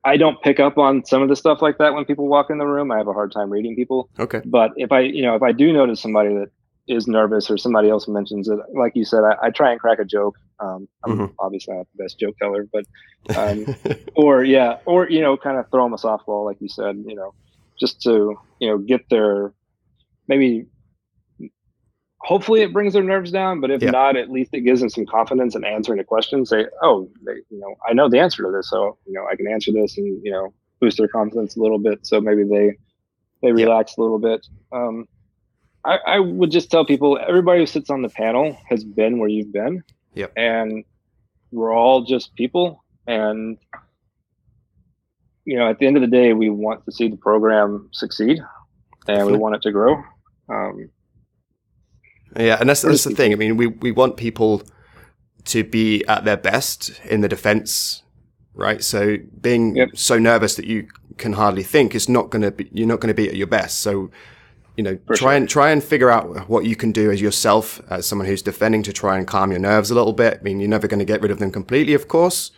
I, 0.04 0.12
I, 0.12 0.16
don't 0.16 0.40
pick 0.42 0.58
up 0.58 0.78
on 0.78 1.04
some 1.04 1.22
of 1.22 1.28
the 1.28 1.36
stuff 1.36 1.60
like 1.60 1.76
that 1.78 1.92
when 1.92 2.06
people 2.06 2.26
walk 2.26 2.48
in 2.48 2.56
the 2.56 2.66
room. 2.66 2.90
I 2.90 2.96
have 2.96 3.06
a 3.06 3.12
hard 3.12 3.32
time 3.32 3.50
reading 3.50 3.76
people. 3.76 4.08
Okay. 4.18 4.40
But 4.46 4.72
if 4.76 4.92
I, 4.92 5.00
you 5.00 5.22
know, 5.22 5.34
if 5.34 5.42
I 5.42 5.52
do 5.52 5.72
notice 5.72 6.00
somebody 6.00 6.30
that 6.30 6.50
is 6.88 7.06
nervous 7.06 7.50
or 7.50 7.58
somebody 7.58 7.90
else 7.90 8.08
mentions 8.08 8.48
it, 8.48 8.58
like 8.74 8.92
you 8.96 9.04
said, 9.04 9.20
I, 9.24 9.46
I 9.46 9.50
try 9.50 9.72
and 9.72 9.78
crack 9.80 9.98
a 9.98 10.04
joke. 10.04 10.38
Um, 10.58 10.88
I'm 11.04 11.12
mm-hmm. 11.12 11.34
obviously 11.38 11.76
not 11.76 11.86
the 11.94 12.02
best 12.02 12.18
joke 12.18 12.36
teller, 12.38 12.66
but, 12.72 12.86
um, 13.36 13.76
or 14.16 14.42
yeah, 14.42 14.78
or, 14.86 15.08
you 15.08 15.20
know, 15.20 15.36
kind 15.36 15.58
of 15.58 15.70
throw 15.70 15.84
them 15.84 15.92
a 15.92 15.96
softball, 15.96 16.46
like 16.46 16.60
you 16.60 16.68
said, 16.68 16.96
you 17.06 17.14
know, 17.14 17.34
just 17.78 18.00
to, 18.02 18.38
you 18.58 18.68
know, 18.68 18.78
get 18.78 19.08
their, 19.10 19.52
maybe 20.28 20.66
hopefully 22.30 22.62
it 22.62 22.72
brings 22.72 22.92
their 22.94 23.02
nerves 23.02 23.30
down 23.30 23.60
but 23.60 23.70
if 23.70 23.82
yeah. 23.82 23.90
not 23.90 24.16
at 24.16 24.30
least 24.30 24.50
it 24.54 24.60
gives 24.60 24.80
them 24.80 24.88
some 24.88 25.06
confidence 25.06 25.54
in 25.54 25.64
answering 25.64 25.98
a 25.98 26.04
question 26.04 26.46
say 26.46 26.64
oh 26.82 27.08
they, 27.26 27.32
you 27.50 27.58
know 27.62 27.74
i 27.88 27.92
know 27.92 28.08
the 28.08 28.18
answer 28.18 28.42
to 28.42 28.50
this 28.50 28.70
so 28.70 28.96
you 29.06 29.12
know 29.12 29.26
i 29.30 29.34
can 29.36 29.46
answer 29.46 29.72
this 29.72 29.98
and 29.98 30.06
you 30.24 30.30
know 30.30 30.52
boost 30.80 30.98
their 30.98 31.08
confidence 31.08 31.56
a 31.56 31.60
little 31.60 31.78
bit. 31.78 32.06
So 32.06 32.20
maybe 32.20 32.44
they 32.44 32.76
they 33.42 33.52
relax 33.52 33.94
yeah. 33.96 34.02
a 34.02 34.02
little 34.02 34.18
bit. 34.18 34.46
Um, 34.72 35.06
I, 35.84 35.98
I 36.06 36.18
would 36.18 36.50
just 36.50 36.70
tell 36.70 36.84
people 36.84 37.18
everybody 37.26 37.60
who 37.60 37.66
sits 37.66 37.88
on 37.88 38.02
the 38.02 38.08
panel 38.08 38.56
has 38.68 38.84
been 38.84 39.18
where 39.18 39.28
you've 39.28 39.52
been. 39.52 39.82
Yep. 40.14 40.32
and 40.36 40.84
we're 41.52 41.72
all 41.72 42.02
just 42.02 42.34
people. 42.34 42.84
And 43.06 43.58
you 45.44 45.56
know 45.56 45.68
at 45.68 45.78
the 45.78 45.86
end 45.86 45.96
of 45.96 46.00
the 46.00 46.08
day 46.08 46.32
we 46.32 46.50
want 46.50 46.84
to 46.86 46.92
see 46.92 47.08
the 47.08 47.16
program 47.16 47.88
succeed 47.92 48.40
and 49.08 49.26
we 49.26 49.36
want 49.36 49.54
it 49.54 49.62
to 49.62 49.72
grow. 49.72 50.02
Um, 50.48 50.90
yeah, 52.36 52.56
and 52.60 52.68
that's 52.68 52.82
that's 52.82 53.04
the 53.04 53.14
thing. 53.14 53.32
I 53.32 53.36
mean, 53.36 53.56
we 53.56 53.66
we 53.66 53.90
want 53.90 54.16
people 54.16 54.62
to 55.46 55.64
be 55.64 56.04
at 56.06 56.24
their 56.24 56.36
best 56.36 57.00
in 57.04 57.20
the 57.20 57.28
defense, 57.28 58.02
right? 58.54 58.82
So 58.82 59.16
being 59.40 59.76
yep. 59.76 59.88
so 59.94 60.18
nervous 60.18 60.54
that 60.56 60.66
you 60.66 60.88
can 61.16 61.32
hardly 61.34 61.62
think 61.62 61.94
is 61.94 62.08
not 62.08 62.30
going 62.30 62.42
to 62.42 62.50
be 62.50 62.68
you're 62.72 62.88
not 62.88 63.00
going 63.00 63.08
to 63.08 63.14
be 63.14 63.28
at 63.28 63.36
your 63.36 63.46
best. 63.46 63.80
So 63.80 64.10
you 64.76 64.84
know, 64.84 64.98
For 65.06 65.16
try 65.16 65.32
sure. 65.32 65.36
and 65.36 65.48
try 65.48 65.70
and 65.70 65.82
figure 65.82 66.10
out 66.10 66.48
what 66.48 66.64
you 66.64 66.76
can 66.76 66.92
do 66.92 67.10
as 67.10 67.20
yourself, 67.20 67.82
as 67.90 68.06
someone 68.06 68.26
who's 68.26 68.40
defending, 68.42 68.82
to 68.84 68.92
try 68.92 69.18
and 69.18 69.26
calm 69.26 69.50
your 69.50 69.60
nerves 69.60 69.90
a 69.90 69.94
little 69.94 70.12
bit. 70.12 70.38
I 70.40 70.42
mean, 70.42 70.60
you're 70.60 70.70
never 70.70 70.86
going 70.88 71.00
to 71.00 71.04
get 71.04 71.20
rid 71.20 71.30
of 71.30 71.38
them 71.38 71.50
completely, 71.50 71.92
of 71.92 72.08
course, 72.08 72.50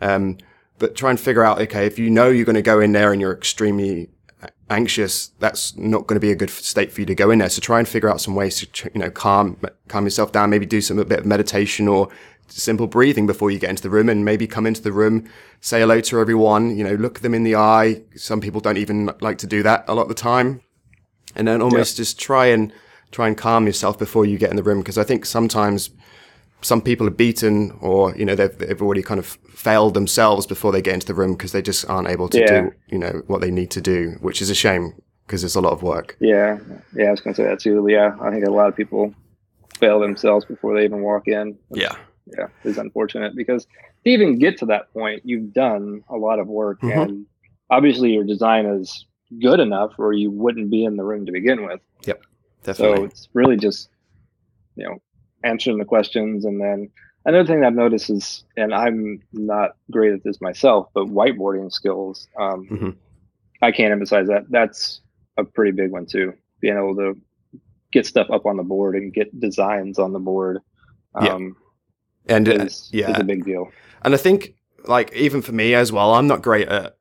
um, 0.00 0.36
but 0.78 0.94
try 0.94 1.10
and 1.10 1.18
figure 1.18 1.44
out 1.44 1.60
okay 1.60 1.86
if 1.86 1.98
you 1.98 2.10
know 2.10 2.28
you're 2.28 2.44
going 2.44 2.54
to 2.56 2.62
go 2.62 2.80
in 2.80 2.92
there 2.92 3.12
and 3.12 3.20
you're 3.20 3.32
extremely 3.32 4.10
anxious, 4.68 5.28
that's 5.38 5.76
not 5.76 6.06
going 6.06 6.16
to 6.16 6.20
be 6.20 6.30
a 6.30 6.36
good 6.36 6.50
state 6.50 6.92
for 6.92 7.00
you 7.00 7.06
to 7.06 7.14
go 7.14 7.30
in 7.30 7.38
there. 7.38 7.48
So 7.48 7.60
try 7.60 7.78
and 7.78 7.88
figure 7.88 8.08
out 8.08 8.20
some 8.20 8.34
ways 8.34 8.64
to, 8.64 8.90
you 8.94 9.00
know, 9.00 9.10
calm, 9.10 9.58
calm 9.88 10.04
yourself 10.04 10.32
down, 10.32 10.50
maybe 10.50 10.66
do 10.66 10.80
some, 10.80 10.98
a 10.98 11.04
bit 11.04 11.20
of 11.20 11.26
meditation 11.26 11.88
or 11.88 12.08
simple 12.48 12.86
breathing 12.86 13.26
before 13.26 13.50
you 13.50 13.58
get 13.58 13.70
into 13.70 13.82
the 13.82 13.90
room 13.90 14.08
and 14.08 14.24
maybe 14.24 14.46
come 14.46 14.66
into 14.66 14.82
the 14.82 14.92
room, 14.92 15.28
say 15.60 15.80
hello 15.80 16.00
to 16.00 16.20
everyone, 16.20 16.76
you 16.76 16.84
know, 16.84 16.94
look 16.94 17.20
them 17.20 17.34
in 17.34 17.44
the 17.44 17.56
eye. 17.56 18.02
Some 18.16 18.40
people 18.40 18.60
don't 18.60 18.78
even 18.78 19.10
like 19.20 19.38
to 19.38 19.46
do 19.46 19.62
that 19.62 19.84
a 19.88 19.94
lot 19.94 20.02
of 20.02 20.08
the 20.08 20.14
time. 20.14 20.62
And 21.36 21.46
then 21.46 21.62
almost 21.62 21.96
yeah. 21.96 22.02
just 22.02 22.18
try 22.18 22.46
and, 22.46 22.72
try 23.12 23.28
and 23.28 23.36
calm 23.36 23.66
yourself 23.66 23.98
before 23.98 24.24
you 24.26 24.38
get 24.38 24.50
in 24.50 24.56
the 24.56 24.62
room. 24.62 24.82
Cause 24.82 24.98
I 24.98 25.04
think 25.04 25.26
sometimes 25.26 25.90
some 26.62 26.80
people 26.82 27.06
are 27.06 27.12
beaten 27.12 27.76
or, 27.80 28.14
you 28.16 28.24
know, 28.24 28.34
they've, 28.34 28.56
they've 28.58 28.82
already 28.82 29.02
kind 29.02 29.18
of 29.18 29.26
failed 29.54 29.94
themselves 29.94 30.46
before 30.46 30.72
they 30.72 30.82
get 30.82 30.94
into 30.94 31.06
the 31.06 31.14
room 31.14 31.32
because 31.32 31.52
they 31.52 31.62
just 31.62 31.88
aren't 31.88 32.08
able 32.08 32.28
to 32.28 32.38
yeah. 32.38 32.60
do, 32.62 32.72
you 32.88 32.98
know, 32.98 33.22
what 33.26 33.40
they 33.40 33.50
need 33.50 33.70
to 33.70 33.80
do, 33.80 34.16
which 34.20 34.42
is 34.42 34.50
a 34.50 34.54
shame 34.54 34.92
because 35.26 35.44
it's 35.44 35.54
a 35.54 35.60
lot 35.60 35.72
of 35.72 35.82
work. 35.82 36.16
Yeah. 36.20 36.58
Yeah. 36.94 37.06
I 37.06 37.10
was 37.10 37.20
going 37.20 37.34
to 37.34 37.42
say 37.42 37.48
that 37.48 37.60
too. 37.60 37.86
Yeah. 37.88 38.16
I 38.20 38.30
think 38.30 38.46
a 38.46 38.50
lot 38.50 38.68
of 38.68 38.76
people 38.76 39.14
fail 39.78 40.00
themselves 40.00 40.44
before 40.44 40.74
they 40.74 40.84
even 40.84 41.02
walk 41.02 41.28
in. 41.28 41.58
Yeah. 41.70 41.94
Yeah. 42.26 42.48
It's 42.64 42.78
unfortunate 42.78 43.34
because 43.36 43.64
to 44.04 44.10
even 44.10 44.38
get 44.38 44.58
to 44.58 44.66
that 44.66 44.92
point, 44.92 45.22
you've 45.24 45.52
done 45.52 46.02
a 46.08 46.16
lot 46.16 46.38
of 46.38 46.46
work 46.46 46.80
mm-hmm. 46.80 46.98
and 46.98 47.26
obviously 47.70 48.12
your 48.12 48.24
design 48.24 48.66
is 48.66 49.06
good 49.40 49.60
enough 49.60 49.92
or 49.98 50.12
you 50.12 50.30
wouldn't 50.30 50.70
be 50.70 50.84
in 50.84 50.96
the 50.96 51.04
room 51.04 51.24
to 51.26 51.32
begin 51.32 51.64
with. 51.64 51.80
Yep. 52.06 52.22
Definitely. 52.64 52.96
So 52.96 53.04
it's 53.04 53.28
really 53.32 53.56
just, 53.56 53.88
you 54.76 54.84
know, 54.84 55.00
answering 55.44 55.78
the 55.78 55.84
questions. 55.84 56.44
And 56.44 56.60
then 56.60 56.90
another 57.24 57.46
thing 57.46 57.64
I've 57.64 57.74
noticed 57.74 58.10
is, 58.10 58.44
and 58.56 58.74
I'm 58.74 59.20
not 59.32 59.76
great 59.90 60.12
at 60.12 60.24
this 60.24 60.40
myself, 60.40 60.88
but 60.94 61.06
whiteboarding 61.06 61.72
skills. 61.72 62.28
Um, 62.38 62.68
mm-hmm. 62.70 62.90
I 63.62 63.72
can't 63.72 63.92
emphasize 63.92 64.28
that. 64.28 64.44
That's 64.50 65.00
a 65.36 65.44
pretty 65.44 65.72
big 65.72 65.90
one 65.90 66.06
too. 66.06 66.34
Being 66.60 66.76
able 66.76 66.96
to 66.96 67.18
get 67.92 68.06
stuff 68.06 68.28
up 68.30 68.46
on 68.46 68.56
the 68.56 68.62
board 68.62 68.94
and 68.94 69.12
get 69.12 69.38
designs 69.40 69.98
on 69.98 70.12
the 70.12 70.18
board. 70.18 70.58
Um, 71.14 71.56
yeah. 72.26 72.36
And 72.36 72.48
uh, 72.48 72.68
yeah, 72.92 73.12
is 73.12 73.18
a 73.18 73.24
big 73.24 73.44
deal. 73.44 73.70
And 74.02 74.14
I 74.14 74.16
think, 74.16 74.54
like, 74.84 75.12
even 75.14 75.42
for 75.42 75.52
me 75.52 75.74
as 75.74 75.90
well, 75.90 76.14
I'm 76.14 76.26
not 76.26 76.42
great 76.42 76.68
at 76.68 76.96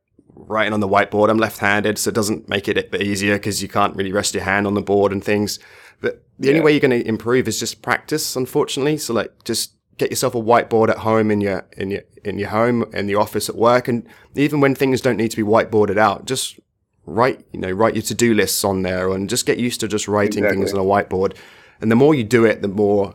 writing 0.48 0.74
on 0.74 0.80
the 0.80 0.88
whiteboard. 0.88 1.30
I'm 1.30 1.38
left-handed, 1.38 1.98
so 1.98 2.10
it 2.10 2.16
doesn't 2.16 2.50
make 2.50 2.68
it 2.68 2.78
a 2.78 2.84
bit 2.84 3.02
easier 3.02 3.38
because 3.38 3.62
you 3.62 3.68
can't 3.68 3.96
really 3.96 4.12
rest 4.12 4.34
your 4.34 4.44
hand 4.44 4.68
on 4.68 4.74
the 4.74 4.82
board 4.82 5.12
and 5.12 5.24
things. 5.24 5.60
But 6.02 6.24
the 6.38 6.48
yeah. 6.48 6.54
only 6.54 6.66
way 6.66 6.72
you're 6.72 6.80
going 6.80 7.02
to 7.02 7.08
improve 7.08 7.48
is 7.48 7.60
just 7.60 7.82
practice, 7.82 8.36
unfortunately. 8.36 8.98
So 8.98 9.14
like 9.14 9.44
just 9.44 9.74
get 10.00 10.10
yourself 10.10 10.34
a 10.34 10.42
whiteboard 10.42 10.90
at 10.90 11.00
home 11.00 11.30
in 11.30 11.42
your 11.42 11.68
in 11.78 11.92
your 11.92 12.02
in 12.24 12.40
your 12.40 12.50
home 12.50 12.90
in 12.94 13.06
the 13.06 13.16
office 13.16 13.50
at 13.50 13.56
work 13.56 13.88
and 13.88 14.08
even 14.34 14.62
when 14.62 14.74
things 14.74 15.02
don't 15.02 15.18
need 15.18 15.30
to 15.30 15.38
be 15.38 15.44
whiteboarded 15.44 15.98
out 15.98 16.26
just 16.26 16.58
write 17.06 17.46
you 17.52 17.60
know 17.60 17.70
write 17.70 17.96
your 17.96 18.02
to-do 18.02 18.34
lists 18.34 18.64
on 18.64 18.82
there 18.82 19.12
and 19.12 19.30
just 19.30 19.46
get 19.46 19.58
used 19.58 19.80
to 19.82 19.88
just 19.88 20.08
writing 20.08 20.44
exactly. 20.44 20.66
things 20.66 20.74
on 20.74 20.80
a 20.80 20.84
whiteboard 20.84 21.36
and 21.82 21.92
the 21.92 21.96
more 21.96 22.16
you 22.16 22.24
do 22.24 22.46
it 22.46 22.62
the 22.62 22.68
more 22.68 23.14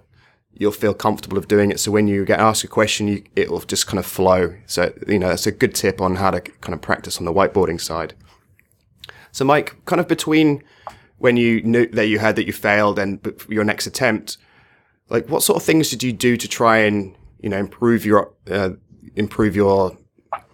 you'll 0.57 0.73
feel 0.73 0.95
comfortable 0.95 1.37
of 1.37 1.49
doing 1.49 1.71
it 1.71 1.81
so 1.81 1.91
when 1.91 2.07
you 2.07 2.25
get 2.25 2.41
asked 2.41 2.65
a 2.65 2.69
question 2.69 3.09
you, 3.09 3.23
it'll 3.37 3.61
just 3.61 3.87
kind 3.87 3.99
of 3.99 4.07
flow 4.07 4.55
so 4.67 4.93
you 5.09 5.19
know 5.19 5.29
that's 5.29 5.47
a 5.47 5.53
good 5.53 5.75
tip 5.75 6.01
on 6.01 6.17
how 6.17 6.31
to 6.31 6.41
kind 6.41 6.75
of 6.75 6.81
practice 6.81 7.19
on 7.19 7.25
the 7.25 7.33
whiteboarding 7.33 7.81
side 7.81 8.15
so 9.33 9.45
mike 9.45 9.75
kind 9.85 10.01
of 10.01 10.09
between 10.09 10.63
when 11.25 11.39
you 11.39 11.63
knew 11.63 11.87
that 11.87 12.09
you 12.09 12.19
had 12.19 12.37
that 12.37 12.47
you 12.47 12.53
failed 12.53 12.99
and 12.99 13.19
your 13.49 13.65
next 13.65 13.87
attempt, 13.87 14.37
like 15.09 15.27
what 15.29 15.43
sort 15.43 15.57
of 15.57 15.63
things 15.63 15.89
did 15.89 16.03
you 16.03 16.13
do 16.13 16.37
to 16.37 16.47
try 16.47 16.77
and 16.77 17.15
you 17.41 17.49
know 17.49 17.57
improve 17.57 18.05
your 18.05 18.33
uh, 18.51 18.71
improve 19.17 19.57
your 19.57 19.97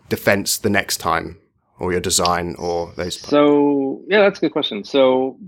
defense 0.08 0.58
the 0.58 0.70
next 0.70 0.98
time 0.98 1.40
or 1.80 1.90
your 1.90 2.00
design 2.00 2.54
or 2.56 2.92
those? 2.96 3.18
So 3.18 4.00
yeah, 4.06 4.20
that's 4.20 4.38
a 4.38 4.42
good 4.42 4.52
question. 4.52 4.84
So 4.84 5.38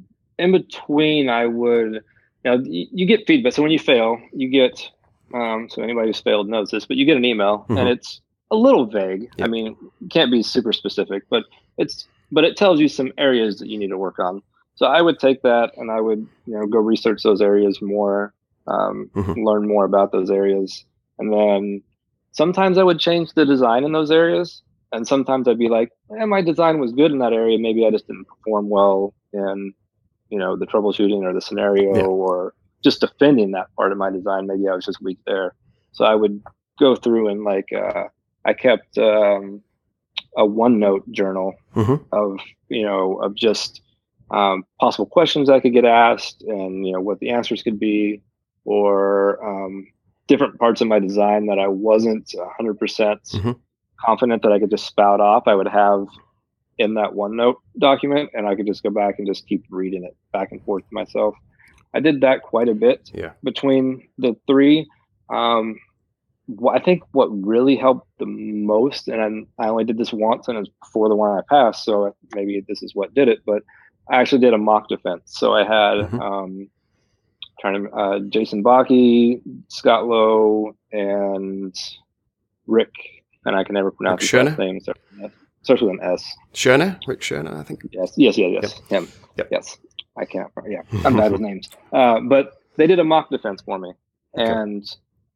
in 0.40 0.50
between, 0.50 1.28
I 1.28 1.46
would 1.46 2.02
you 2.44 2.50
know 2.50 2.62
you 2.64 3.06
get 3.06 3.26
feedback. 3.26 3.52
So 3.52 3.62
when 3.62 3.72
you 3.72 3.78
fail, 3.78 4.20
you 4.32 4.48
get 4.48 4.90
um, 5.34 5.68
so 5.70 5.82
anybody 5.82 6.08
who's 6.08 6.20
failed 6.20 6.48
knows 6.48 6.70
this, 6.70 6.84
but 6.84 6.96
you 6.96 7.06
get 7.06 7.16
an 7.16 7.24
email 7.24 7.60
mm-hmm. 7.60 7.78
and 7.78 7.88
it's 7.88 8.20
a 8.50 8.56
little 8.56 8.86
vague. 8.86 9.30
I 9.40 9.48
mean, 9.48 9.76
can't 10.10 10.30
be 10.30 10.42
super 10.42 10.72
specific, 10.72 11.24
but 11.30 11.44
it's 11.78 12.06
but 12.30 12.44
it 12.44 12.56
tells 12.56 12.80
you 12.80 12.88
some 12.88 13.12
areas 13.18 13.58
that 13.58 13.68
you 13.68 13.78
need 13.78 13.88
to 13.88 13.98
work 13.98 14.18
on. 14.18 14.42
So 14.74 14.86
I 14.86 15.02
would 15.02 15.18
take 15.18 15.42
that 15.42 15.72
and 15.76 15.90
I 15.90 16.00
would, 16.00 16.26
you 16.46 16.54
know, 16.54 16.66
go 16.66 16.78
research 16.78 17.22
those 17.22 17.42
areas 17.42 17.80
more, 17.82 18.32
um, 18.66 19.10
mm-hmm. 19.14 19.44
learn 19.44 19.68
more 19.68 19.84
about 19.84 20.12
those 20.12 20.30
areas. 20.30 20.84
And 21.18 21.32
then 21.32 21.82
sometimes 22.32 22.78
I 22.78 22.82
would 22.82 22.98
change 22.98 23.34
the 23.34 23.44
design 23.44 23.84
in 23.84 23.92
those 23.92 24.10
areas. 24.10 24.62
And 24.92 25.06
sometimes 25.06 25.46
I'd 25.46 25.58
be 25.58 25.68
like, 25.68 25.90
eh, 26.18 26.24
my 26.24 26.42
design 26.42 26.78
was 26.78 26.92
good 26.92 27.12
in 27.12 27.18
that 27.18 27.32
area. 27.32 27.58
Maybe 27.58 27.86
I 27.86 27.90
just 27.90 28.06
didn't 28.06 28.26
perform 28.26 28.68
well 28.68 29.14
in, 29.32 29.74
you 30.32 30.38
know, 30.38 30.56
the 30.56 30.66
troubleshooting 30.66 31.22
or 31.22 31.34
the 31.34 31.42
scenario 31.42 31.94
yeah. 31.94 32.04
or 32.04 32.54
just 32.82 33.02
defending 33.02 33.50
that 33.52 33.66
part 33.76 33.92
of 33.92 33.98
my 33.98 34.10
design. 34.10 34.46
Maybe 34.46 34.66
I 34.66 34.74
was 34.74 34.86
just 34.86 35.02
weak 35.02 35.18
there. 35.26 35.54
So 35.92 36.06
I 36.06 36.14
would 36.14 36.42
go 36.80 36.96
through 36.96 37.28
and 37.28 37.44
like, 37.44 37.68
uh, 37.72 38.04
I 38.46 38.54
kept 38.54 38.96
um, 38.96 39.62
a 40.36 40.42
OneNote 40.42 41.10
journal 41.10 41.54
mm-hmm. 41.76 42.02
of, 42.12 42.38
you 42.70 42.82
know, 42.82 43.18
of 43.18 43.34
just, 43.34 43.82
um, 44.30 44.64
possible 44.80 45.04
questions 45.04 45.50
I 45.50 45.60
could 45.60 45.74
get 45.74 45.84
asked 45.84 46.42
and 46.48 46.86
you 46.86 46.92
know 46.94 47.02
what 47.02 47.18
the 47.18 47.28
answers 47.28 47.62
could 47.62 47.78
be, 47.78 48.22
or 48.64 49.44
um, 49.44 49.86
different 50.26 50.58
parts 50.58 50.80
of 50.80 50.88
my 50.88 50.98
design 50.98 51.46
that 51.46 51.58
I 51.58 51.68
wasn't 51.68 52.34
100% 52.58 52.78
mm-hmm. 52.78 53.52
confident 54.00 54.42
that 54.42 54.52
I 54.52 54.58
could 54.58 54.70
just 54.70 54.86
spout 54.86 55.20
off. 55.20 55.46
I 55.46 55.54
would 55.54 55.68
have 55.68 56.06
in 56.82 56.94
that 56.94 57.12
OneNote 57.12 57.56
document, 57.78 58.30
and 58.34 58.46
I 58.46 58.54
could 58.54 58.66
just 58.66 58.82
go 58.82 58.90
back 58.90 59.18
and 59.18 59.26
just 59.26 59.46
keep 59.46 59.64
reading 59.70 60.04
it 60.04 60.16
back 60.32 60.52
and 60.52 60.62
forth 60.64 60.86
to 60.88 60.94
myself. 60.94 61.34
I 61.94 62.00
did 62.00 62.20
that 62.22 62.42
quite 62.42 62.68
a 62.68 62.74
bit 62.74 63.10
yeah. 63.14 63.32
between 63.42 64.08
the 64.18 64.34
three. 64.46 64.88
Um, 65.30 65.78
I 66.70 66.80
think 66.80 67.02
what 67.12 67.28
really 67.28 67.76
helped 67.76 68.08
the 68.18 68.26
most, 68.26 69.08
and 69.08 69.46
I, 69.58 69.64
I 69.64 69.68
only 69.68 69.84
did 69.84 69.98
this 69.98 70.12
once, 70.12 70.48
and 70.48 70.56
it 70.56 70.60
was 70.60 70.70
before 70.82 71.08
the 71.08 71.16
one 71.16 71.38
I 71.38 71.42
passed, 71.48 71.84
so 71.84 72.14
maybe 72.34 72.64
this 72.68 72.82
is 72.82 72.94
what 72.94 73.14
did 73.14 73.28
it, 73.28 73.40
but 73.46 73.62
I 74.10 74.20
actually 74.20 74.40
did 74.40 74.52
a 74.52 74.58
mock 74.58 74.88
defense. 74.88 75.22
So 75.26 75.54
I 75.54 75.60
had 75.60 75.94
mm-hmm. 76.06 76.20
um, 76.20 76.68
trying 77.60 77.84
to 77.84 77.90
uh, 77.92 78.18
Jason 78.28 78.62
Boche, 78.62 79.40
Scott 79.68 80.06
Lowe, 80.06 80.76
and 80.90 81.74
Rick, 82.66 82.92
and 83.44 83.54
I 83.54 83.64
can 83.64 83.74
never 83.74 83.90
pronounce 83.90 84.22
his 84.22 84.32
last 84.32 84.58
name. 84.58 84.80
Starts 85.62 85.82
with 85.82 85.92
an 85.92 86.00
S. 86.02 86.24
Scherner, 86.54 86.98
Rick 87.06 87.20
Scherner, 87.20 87.56
I 87.56 87.62
think. 87.62 87.82
Yes, 87.92 88.12
yes, 88.16 88.36
yes, 88.36 88.58
yes. 88.62 88.80
Yep. 88.90 89.02
Him. 89.02 89.08
Yep. 89.36 89.48
Yes, 89.52 89.78
I 90.16 90.24
can't. 90.24 90.50
Yeah, 90.68 90.82
I'm 91.04 91.16
bad 91.16 91.32
with 91.32 91.40
names. 91.48 91.70
Uh, 91.92 92.20
but 92.20 92.54
they 92.76 92.86
did 92.86 92.98
a 92.98 93.04
mock 93.04 93.30
defense 93.30 93.62
for 93.62 93.78
me, 93.78 93.92
okay. 94.36 94.50
and 94.50 94.84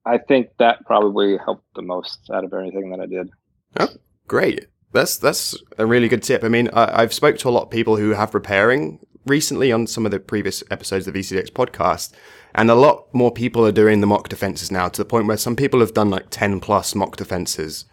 I 0.05 0.19
think 0.19 0.51
that 0.59 0.85
probably 0.87 1.37
helped 1.37 1.67
the 1.75 1.83
most 1.83 2.31
out 2.33 2.45
of 2.45 2.53
anything 2.55 2.91
that 2.91 3.01
I 3.01 3.07
did. 3.07 3.31
Oh, 3.79 3.89
great. 4.29 4.67
That's 4.93 5.17
that's 5.19 5.57
a 5.79 5.85
really 5.85 6.09
good 6.09 6.23
tip. 6.23 6.45
I 6.45 6.49
mean, 6.49 6.71
I, 6.73 7.03
have 7.03 7.13
spoke 7.13 7.39
to 7.39 7.49
a 7.49 7.51
lot 7.51 7.65
of 7.65 7.71
people 7.71 7.97
who 7.97 8.11
have 8.11 8.31
preparing 8.31 9.01
recently 9.27 9.73
on 9.73 9.87
some 9.87 10.07
of 10.07 10.13
the 10.13 10.21
previous 10.21 10.63
episodes 10.71 11.07
of 11.07 11.13
the 11.13 11.21
VCDX 11.21 11.51
podcast, 11.51 12.13
and 12.55 12.71
a 12.71 12.75
lot 12.75 13.13
more 13.13 13.33
people 13.33 13.67
are 13.67 13.73
doing 13.73 14.01
the 14.01 14.07
mock 14.07 14.29
defenses 14.29 14.71
now 14.71 14.89
to 14.89 15.03
the 15.03 15.05
point 15.05 15.27
where 15.27 15.37
some 15.37 15.57
people 15.57 15.81
have 15.81 15.93
done 15.93 16.09
like 16.09 16.31
ten 16.31 16.61
plus 16.61 16.95
mock 16.95 17.17
defenses. 17.17 17.85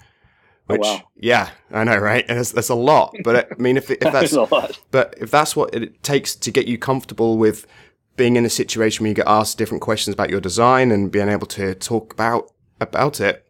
Oh, 0.70 0.74
which, 0.74 0.82
oh, 0.84 0.94
wow. 0.96 1.04
yeah, 1.16 1.50
I 1.72 1.84
know, 1.84 1.98
right? 1.98 2.26
That's, 2.28 2.52
that's 2.52 2.70
a 2.70 2.76
lot. 2.76 3.16
But 3.24 3.52
I 3.52 3.62
mean, 3.62 3.76
if, 3.76 3.92
if 3.92 4.00
that's 4.00 4.32
a 4.32 4.44
lot. 4.44 4.80
but 4.92 5.14
if 5.18 5.30
that's 5.30 5.56
what 5.56 5.74
it 5.76 6.02
takes 6.04 6.36
to 6.36 6.52
get 6.52 6.68
you 6.68 6.78
comfortable 6.78 7.38
with 7.38 7.68
being 8.16 8.36
in 8.36 8.46
a 8.46 8.50
situation 8.50 9.04
where 9.04 9.10
you 9.10 9.16
get 9.16 9.28
asked 9.28 9.58
different 9.58 9.82
questions 9.82 10.14
about 10.14 10.30
your 10.30 10.40
design 10.40 10.92
and 10.92 11.12
being 11.12 11.30
able 11.30 11.48
to 11.48 11.74
talk 11.76 12.14
about 12.14 12.52
about 12.80 13.20
it, 13.20 13.46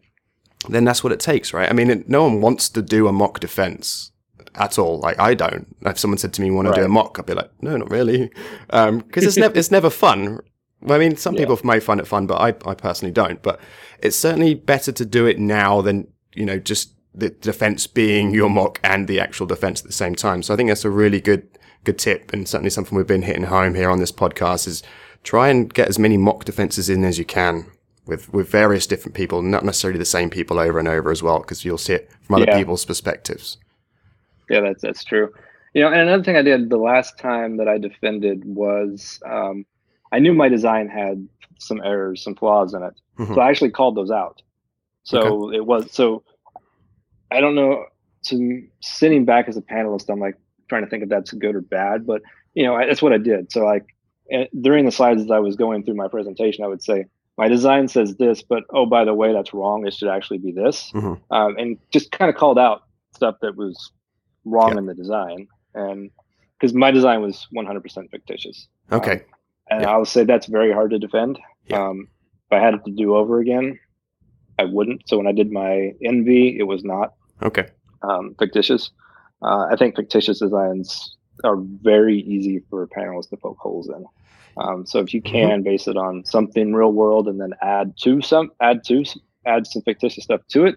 then 0.69 0.85
that's 0.85 1.03
what 1.03 1.13
it 1.13 1.19
takes, 1.19 1.53
right? 1.53 1.69
I 1.69 1.73
mean, 1.73 1.89
it, 1.89 2.09
no 2.09 2.23
one 2.23 2.41
wants 2.41 2.69
to 2.69 2.81
do 2.81 3.07
a 3.07 3.11
mock 3.11 3.39
defense 3.39 4.11
at 4.55 4.79
all. 4.79 4.99
Like 4.99 5.19
I 5.19 5.33
don't. 5.33 5.75
If 5.81 5.99
someone 5.99 6.17
said 6.17 6.33
to 6.33 6.41
me, 6.41 6.51
"Want 6.51 6.67
right. 6.67 6.75
to 6.75 6.81
do 6.81 6.85
a 6.85 6.89
mock?" 6.89 7.17
I'd 7.19 7.25
be 7.25 7.33
like, 7.33 7.51
"No, 7.61 7.77
not 7.77 7.91
really," 7.91 8.31
because 8.67 8.89
um, 8.89 9.03
it's 9.11 9.37
never 9.37 9.57
it's 9.57 9.71
never 9.71 9.89
fun. 9.89 10.39
I 10.89 10.97
mean, 10.97 11.15
some 11.15 11.35
yeah. 11.35 11.41
people 11.41 11.59
may 11.63 11.79
find 11.79 11.99
it 11.99 12.07
fun, 12.07 12.27
but 12.27 12.39
I 12.41 12.69
I 12.69 12.73
personally 12.73 13.11
don't. 13.11 13.41
But 13.41 13.59
it's 13.99 14.17
certainly 14.17 14.53
better 14.53 14.91
to 14.91 15.05
do 15.05 15.25
it 15.25 15.39
now 15.39 15.81
than 15.81 16.07
you 16.33 16.45
know 16.45 16.59
just 16.59 16.93
the 17.15 17.29
defense 17.29 17.87
being 17.87 18.33
your 18.33 18.49
mock 18.49 18.79
and 18.83 19.07
the 19.07 19.19
actual 19.19 19.45
defense 19.45 19.81
at 19.81 19.87
the 19.87 19.93
same 19.93 20.15
time. 20.15 20.41
So 20.41 20.53
I 20.53 20.57
think 20.57 20.69
that's 20.69 20.85
a 20.85 20.89
really 20.89 21.21
good 21.21 21.47
good 21.83 21.99
tip, 21.99 22.31
and 22.31 22.47
certainly 22.47 22.69
something 22.69 22.97
we've 22.97 23.05
been 23.05 23.23
hitting 23.23 23.43
home 23.43 23.75
here 23.75 23.89
on 23.89 23.99
this 23.99 24.11
podcast 24.11 24.67
is 24.67 24.83
try 25.23 25.49
and 25.49 25.73
get 25.73 25.89
as 25.89 25.99
many 25.99 26.17
mock 26.17 26.45
defenses 26.45 26.89
in 26.89 27.03
as 27.03 27.19
you 27.19 27.25
can 27.25 27.65
with 28.05 28.31
with 28.33 28.49
various 28.49 28.87
different 28.87 29.15
people, 29.15 29.41
not 29.41 29.63
necessarily 29.63 29.99
the 29.99 30.05
same 30.05 30.29
people 30.29 30.59
over 30.59 30.79
and 30.79 30.87
over 30.87 31.11
as 31.11 31.23
well, 31.23 31.39
because 31.39 31.63
you'll 31.63 31.77
see 31.77 31.93
it 31.93 32.09
from 32.21 32.35
other 32.35 32.45
yeah. 32.47 32.57
people's 32.57 32.85
perspectives. 32.85 33.57
Yeah, 34.49 34.61
that's 34.61 34.81
that's 34.81 35.03
true. 35.03 35.33
You 35.73 35.81
know, 35.81 35.87
and 35.87 36.01
another 36.01 36.23
thing 36.23 36.35
I 36.35 36.41
did 36.41 36.69
the 36.69 36.77
last 36.77 37.17
time 37.17 37.57
that 37.57 37.67
I 37.67 37.77
defended 37.77 38.45
was 38.45 39.19
um, 39.25 39.65
I 40.11 40.19
knew 40.19 40.33
my 40.33 40.49
design 40.49 40.87
had 40.87 41.27
some 41.59 41.81
errors, 41.83 42.23
some 42.23 42.35
flaws 42.35 42.73
in 42.73 42.83
it, 42.83 42.93
mm-hmm. 43.17 43.33
so 43.33 43.41
I 43.41 43.49
actually 43.49 43.71
called 43.71 43.95
those 43.95 44.11
out. 44.11 44.41
So 45.03 45.47
okay. 45.47 45.57
it 45.57 45.65
was 45.65 45.91
so 45.91 46.23
I 47.33 47.41
don't 47.41 47.55
know. 47.55 47.85
To 48.27 48.65
sitting 48.79 49.25
back 49.25 49.49
as 49.49 49.57
a 49.57 49.61
panelist, 49.61 50.09
I'm 50.09 50.19
like 50.19 50.37
trying 50.69 50.83
to 50.83 50.89
think 50.89 51.03
if 51.03 51.09
that's 51.09 51.33
good 51.33 51.55
or 51.55 51.61
bad, 51.61 52.07
but 52.07 52.21
you 52.53 52.63
know, 52.63 52.75
I, 52.75 52.85
that's 52.85 53.01
what 53.01 53.11
I 53.11 53.17
did. 53.17 53.51
So 53.51 53.65
like 53.65 53.85
eh, 54.31 54.45
during 54.61 54.85
the 54.85 54.91
slides 54.91 55.21
as 55.21 55.29
I 55.29 55.39
was 55.39 55.57
going 55.57 55.83
through 55.83 55.95
my 55.95 56.07
presentation, 56.07 56.63
I 56.63 56.67
would 56.67 56.81
say 56.81 57.05
my 57.37 57.49
design 57.49 57.89
says 57.89 58.15
this, 58.15 58.41
but 58.41 58.63
oh 58.69 58.85
by 58.85 59.03
the 59.03 59.13
way, 59.13 59.33
that's 59.33 59.53
wrong. 59.53 59.85
It 59.85 59.93
should 59.93 60.07
actually 60.07 60.37
be 60.37 60.53
this, 60.53 60.91
mm-hmm. 60.93 61.15
um, 61.35 61.57
and 61.57 61.77
just 61.91 62.11
kind 62.11 62.29
of 62.29 62.35
called 62.35 62.57
out 62.57 62.83
stuff 63.13 63.35
that 63.41 63.57
was 63.57 63.91
wrong 64.45 64.73
yeah. 64.73 64.77
in 64.77 64.85
the 64.85 64.93
design, 64.93 65.47
and 65.73 66.09
because 66.63 66.73
my 66.73 66.91
design 66.91 67.21
was 67.21 67.45
100% 67.53 68.09
fictitious. 68.09 68.69
Okay. 68.89 69.11
Um, 69.11 69.19
and 69.69 69.81
yeah. 69.81 69.91
I 69.91 69.97
would 69.97 70.07
say 70.07 70.23
that's 70.23 70.47
very 70.47 70.71
hard 70.71 70.91
to 70.91 70.99
defend. 70.99 71.37
Yeah. 71.67 71.87
Um, 71.87 72.07
if 72.49 72.57
I 72.57 72.63
had 72.63 72.73
it 72.73 72.85
to 72.85 72.91
do 72.91 73.15
over 73.15 73.39
again, 73.39 73.79
I 74.57 74.63
wouldn't. 74.63 75.01
So 75.07 75.17
when 75.17 75.27
I 75.27 75.33
did 75.33 75.51
my 75.51 75.91
NV, 76.05 76.57
it 76.57 76.63
was 76.63 76.83
not 76.83 77.15
okay 77.43 77.67
um, 78.03 78.35
fictitious. 78.37 78.91
Uh, 79.41 79.67
I 79.71 79.75
think 79.75 79.95
fictitious 79.95 80.39
designs 80.39 81.17
are 81.43 81.57
very 81.57 82.19
easy 82.19 82.61
for 82.69 82.87
panelists 82.87 83.29
to 83.29 83.37
poke 83.37 83.57
holes 83.57 83.89
in. 83.89 84.05
Um, 84.57 84.85
so 84.85 84.99
if 84.99 85.13
you 85.13 85.21
mm-hmm. 85.21 85.35
can 85.35 85.49
mm-hmm. 85.49 85.63
base 85.63 85.87
it 85.87 85.97
on 85.97 86.25
something 86.25 86.73
real 86.73 86.93
world 86.93 87.27
and 87.27 87.41
then 87.41 87.53
add 87.61 87.93
to 88.01 88.21
some 88.21 88.51
add 88.61 88.83
to 88.85 89.03
add 89.45 89.65
some 89.65 89.81
fictitious 89.81 90.25
stuff 90.25 90.41
to 90.49 90.65
it, 90.65 90.75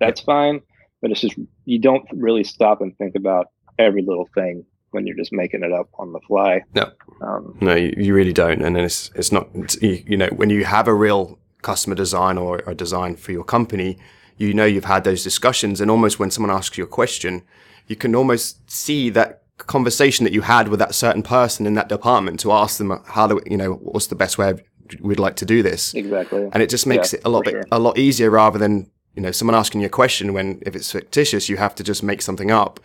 that's 0.00 0.22
yeah. 0.22 0.26
fine. 0.26 0.60
But 1.00 1.10
it's 1.10 1.20
just 1.20 1.36
you 1.64 1.78
don't 1.78 2.06
really 2.12 2.44
stop 2.44 2.80
and 2.80 2.96
think 2.96 3.14
about 3.16 3.48
every 3.78 4.02
little 4.02 4.28
thing 4.34 4.64
when 4.92 5.06
you're 5.06 5.16
just 5.16 5.32
making 5.32 5.62
it 5.62 5.72
up 5.72 5.88
on 5.98 6.12
the 6.12 6.20
fly. 6.20 6.62
No, 6.74 6.90
um, 7.22 7.56
no, 7.60 7.74
you, 7.74 7.94
you, 7.96 8.14
really 8.14 8.32
don't. 8.32 8.62
And 8.62 8.76
then 8.76 8.84
it's 8.84 9.10
it's 9.14 9.32
not 9.32 9.48
it's, 9.54 9.80
you, 9.82 10.02
you, 10.06 10.16
know 10.16 10.28
when 10.28 10.50
you 10.50 10.64
have 10.64 10.86
a 10.86 10.94
real 10.94 11.38
customer 11.62 11.96
design 11.96 12.38
or 12.38 12.62
a 12.66 12.74
design 12.74 13.16
for 13.16 13.32
your 13.32 13.44
company, 13.44 13.98
you 14.36 14.54
know 14.54 14.64
you've 14.64 14.84
had 14.84 15.04
those 15.04 15.22
discussions, 15.22 15.80
and 15.80 15.90
almost 15.90 16.18
when 16.18 16.30
someone 16.30 16.54
asks 16.54 16.78
you 16.78 16.84
a 16.84 16.88
question, 16.88 17.42
you 17.86 17.96
can 17.96 18.14
almost 18.14 18.70
see 18.70 19.10
that 19.10 19.42
conversation 19.58 20.24
that 20.24 20.32
you 20.32 20.40
had 20.40 20.68
with 20.68 20.78
that 20.80 20.94
certain 20.94 21.22
person 21.22 21.66
in 21.66 21.74
that 21.74 21.88
department 21.88 22.40
to 22.40 22.52
ask 22.52 22.78
them 22.78 23.00
how 23.06 23.26
do 23.26 23.40
you 23.46 23.56
know 23.56 23.74
what's 23.74 24.08
the 24.08 24.14
best 24.14 24.38
way 24.38 24.54
we'd 25.00 25.20
like 25.20 25.36
to 25.36 25.44
do 25.44 25.62
this 25.62 25.94
exactly 25.94 26.48
and 26.52 26.62
it 26.62 26.68
just 26.68 26.86
makes 26.86 27.12
yeah, 27.12 27.20
it 27.20 27.24
a 27.24 27.28
lot 27.28 27.44
bit 27.44 27.52
sure. 27.52 27.64
a 27.70 27.78
lot 27.78 27.96
easier 27.96 28.28
rather 28.28 28.58
than 28.58 28.90
you 29.14 29.22
know 29.22 29.30
someone 29.30 29.54
asking 29.54 29.80
you 29.80 29.86
a 29.86 29.90
question 29.90 30.32
when 30.32 30.60
if 30.66 30.74
it's 30.74 30.90
fictitious 30.90 31.48
you 31.48 31.58
have 31.58 31.74
to 31.74 31.84
just 31.84 32.02
make 32.02 32.20
something 32.20 32.50
up 32.50 32.80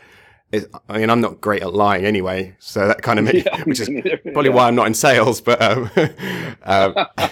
it, 0.51 0.71
I 0.87 0.99
mean, 0.99 1.09
I'm 1.09 1.19
not 1.19 1.41
great 1.41 1.61
at 1.61 1.73
lying 1.73 2.05
anyway, 2.05 2.55
so 2.59 2.87
that 2.87 3.01
kind 3.01 3.19
of 3.19 3.25
makes, 3.33 3.45
yeah, 3.45 3.63
which 3.63 3.79
is 3.81 3.89
probably 4.23 4.49
yeah. 4.49 4.55
why 4.55 4.67
I'm 4.67 4.75
not 4.75 4.87
in 4.87 4.93
sales. 4.93 5.41
But, 5.41 5.61
um, 5.61 5.89
um, 6.63 6.95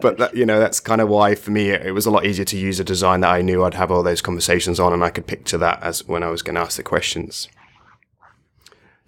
but 0.00 0.18
that, 0.18 0.36
you 0.36 0.46
know, 0.46 0.60
that's 0.60 0.78
kind 0.78 1.00
of 1.00 1.08
why 1.08 1.34
for 1.34 1.50
me 1.50 1.70
it, 1.70 1.86
it, 1.86 1.92
was 1.92 2.06
a 2.06 2.10
lot 2.10 2.24
easier 2.24 2.44
to 2.44 2.56
use 2.56 2.78
a 2.78 2.84
design 2.84 3.20
that 3.20 3.30
I 3.30 3.42
knew 3.42 3.64
I'd 3.64 3.74
have 3.74 3.90
all 3.90 4.02
those 4.02 4.22
conversations 4.22 4.78
on, 4.78 4.92
and 4.92 5.02
I 5.02 5.10
could 5.10 5.26
picture 5.26 5.58
that 5.58 5.82
as 5.82 6.06
when 6.06 6.22
I 6.22 6.30
was 6.30 6.42
going 6.42 6.54
to 6.54 6.60
ask 6.60 6.76
the 6.76 6.82
questions. 6.82 7.48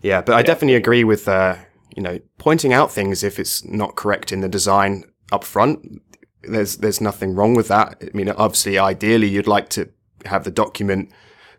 Yeah, 0.01 0.21
but 0.23 0.35
I 0.35 0.43
definitely 0.43 0.75
agree 0.75 1.05
with 1.05 1.29
uh, 1.29 1.57
you 1.95 2.03
know 2.03 2.19
pointing 2.39 2.73
out 2.73 2.91
things 2.91 3.23
if 3.23 3.39
it's 3.39 3.65
not 3.65 3.95
correct 3.95 4.33
in 4.33 4.41
the 4.41 4.49
design 4.49 5.05
up 5.31 5.45
front. 5.45 6.03
There's 6.43 6.79
there's 6.79 7.01
nothing 7.01 7.35
wrong 7.35 7.55
with 7.55 7.69
that. 7.69 8.03
I 8.03 8.17
mean, 8.17 8.29
obviously, 8.31 8.79
ideally, 8.79 9.29
you'd 9.29 9.47
like 9.47 9.69
to 9.71 9.89
have 10.25 10.45
the 10.45 10.51
document 10.51 11.13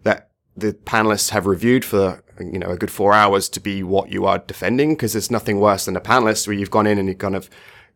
that 0.04 0.32
the 0.58 0.74
panelists 0.74 1.30
have 1.30 1.46
reviewed 1.46 1.86
for 1.86 2.24
you 2.40 2.60
know 2.60 2.72
a 2.72 2.78
good 2.78 2.92
four 2.92 3.14
hours 3.14 3.48
to 3.50 3.60
be 3.60 3.84
what 3.84 4.12
you 4.12 4.26
are 4.26 4.40
defending 4.40 4.96
because 4.96 5.14
there's 5.14 5.32
nothing 5.32 5.60
worse 5.60 5.86
than 5.86 5.96
a 5.96 6.02
panelist 6.02 6.48
where 6.48 6.56
you've 6.56 6.72
gone 6.72 6.88
in 6.88 6.98
and 6.98 7.08
you've 7.08 7.18
kind 7.18 7.36
of 7.36 7.50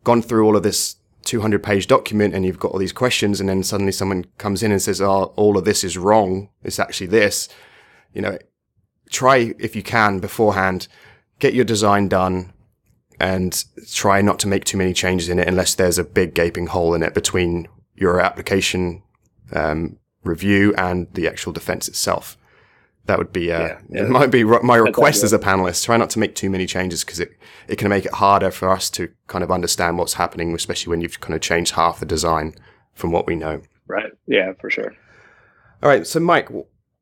gone 0.03 0.22
through 0.22 0.46
all 0.46 0.55
of 0.55 0.63
this 0.63 0.96
200 1.27 1.62
page 1.62 1.88
document 1.88 2.34
and 2.34 2.46
you've 2.46 2.60
got 2.60 2.72
all 2.72 2.79
these 2.79 2.93
questions 2.93 3.39
and 3.39 3.50
then 3.50 3.62
suddenly 3.62 3.91
someone 3.91 4.25
comes 4.38 4.63
in 4.63 4.72
and 4.72 4.81
says 4.81 5.01
oh 5.01 5.34
all 5.36 5.57
of 5.57 5.65
this 5.65 5.84
is 5.84 5.98
wrong. 5.98 6.50
It's 6.63 6.80
actually 6.80 7.08
this. 7.08 7.49
You 8.13 8.21
know 8.21 8.38
try 9.10 9.54
if 9.60 9.75
you 9.75 9.84
can 9.84 10.19
beforehand 10.19 10.88
get 11.39 11.54
your 11.54 11.65
design 11.65 12.08
done 12.08 12.51
and 13.19 13.65
try 13.91 14.21
not 14.21 14.39
to 14.39 14.47
make 14.47 14.65
too 14.65 14.78
many 14.78 14.93
changes 14.93 15.30
in 15.30 15.39
it 15.39 15.47
unless 15.47 15.75
there's 15.75 15.97
a 15.97 16.04
big 16.04 16.34
gaping 16.34 16.67
hole 16.67 16.93
in 16.93 17.04
it 17.04 17.13
between 17.13 17.67
your 17.95 18.19
application 18.19 19.01
um, 19.54 19.97
review 20.23 20.73
and 20.78 21.08
the 21.13 21.28
actual 21.28 21.51
defense 21.51 21.88
itself 21.88 22.37
that 23.08 23.17
would 23.17 23.32
be, 23.32 23.52
uh, 23.52 23.60
yeah, 23.60 23.80
yeah. 23.89 24.04
it 24.04 24.10
might 24.10 24.32
be 24.32 24.43
my 24.43 24.76
request 24.76 25.24
as 25.24 25.34
a 25.34 25.39
panelist. 25.39 25.86
Try 25.86 25.98
not 25.98 26.10
to 26.12 26.20
make 26.20 26.36
too 26.36 26.50
many 26.50 26.65
changes 26.65 27.04
because 27.04 27.20
it, 27.20 27.32
it 27.67 27.78
can 27.78 27.89
make 27.89 28.06
it 28.06 28.13
harder 28.13 28.52
for 28.52 28.70
us 28.70 28.89
to 28.91 29.10
kind 29.28 29.43
of 29.43 29.52
understand 29.52 29.98
what's 29.98 30.13
happening, 30.13 30.54
especially 30.54 30.91
when 30.91 31.02
you've 31.02 31.20
kind 31.22 31.34
of 31.34 31.41
changed 31.41 31.74
half 31.74 32.00
the 32.00 32.06
design 32.06 32.54
from 32.93 33.12
what 33.12 33.26
we 33.26 33.36
know. 33.36 33.62
Right. 33.88 34.12
Yeah, 34.28 34.52
for 34.60 34.70
sure. 34.70 34.93
All 35.82 35.89
right. 35.89 36.06
So, 36.06 36.20
Mike, 36.20 36.50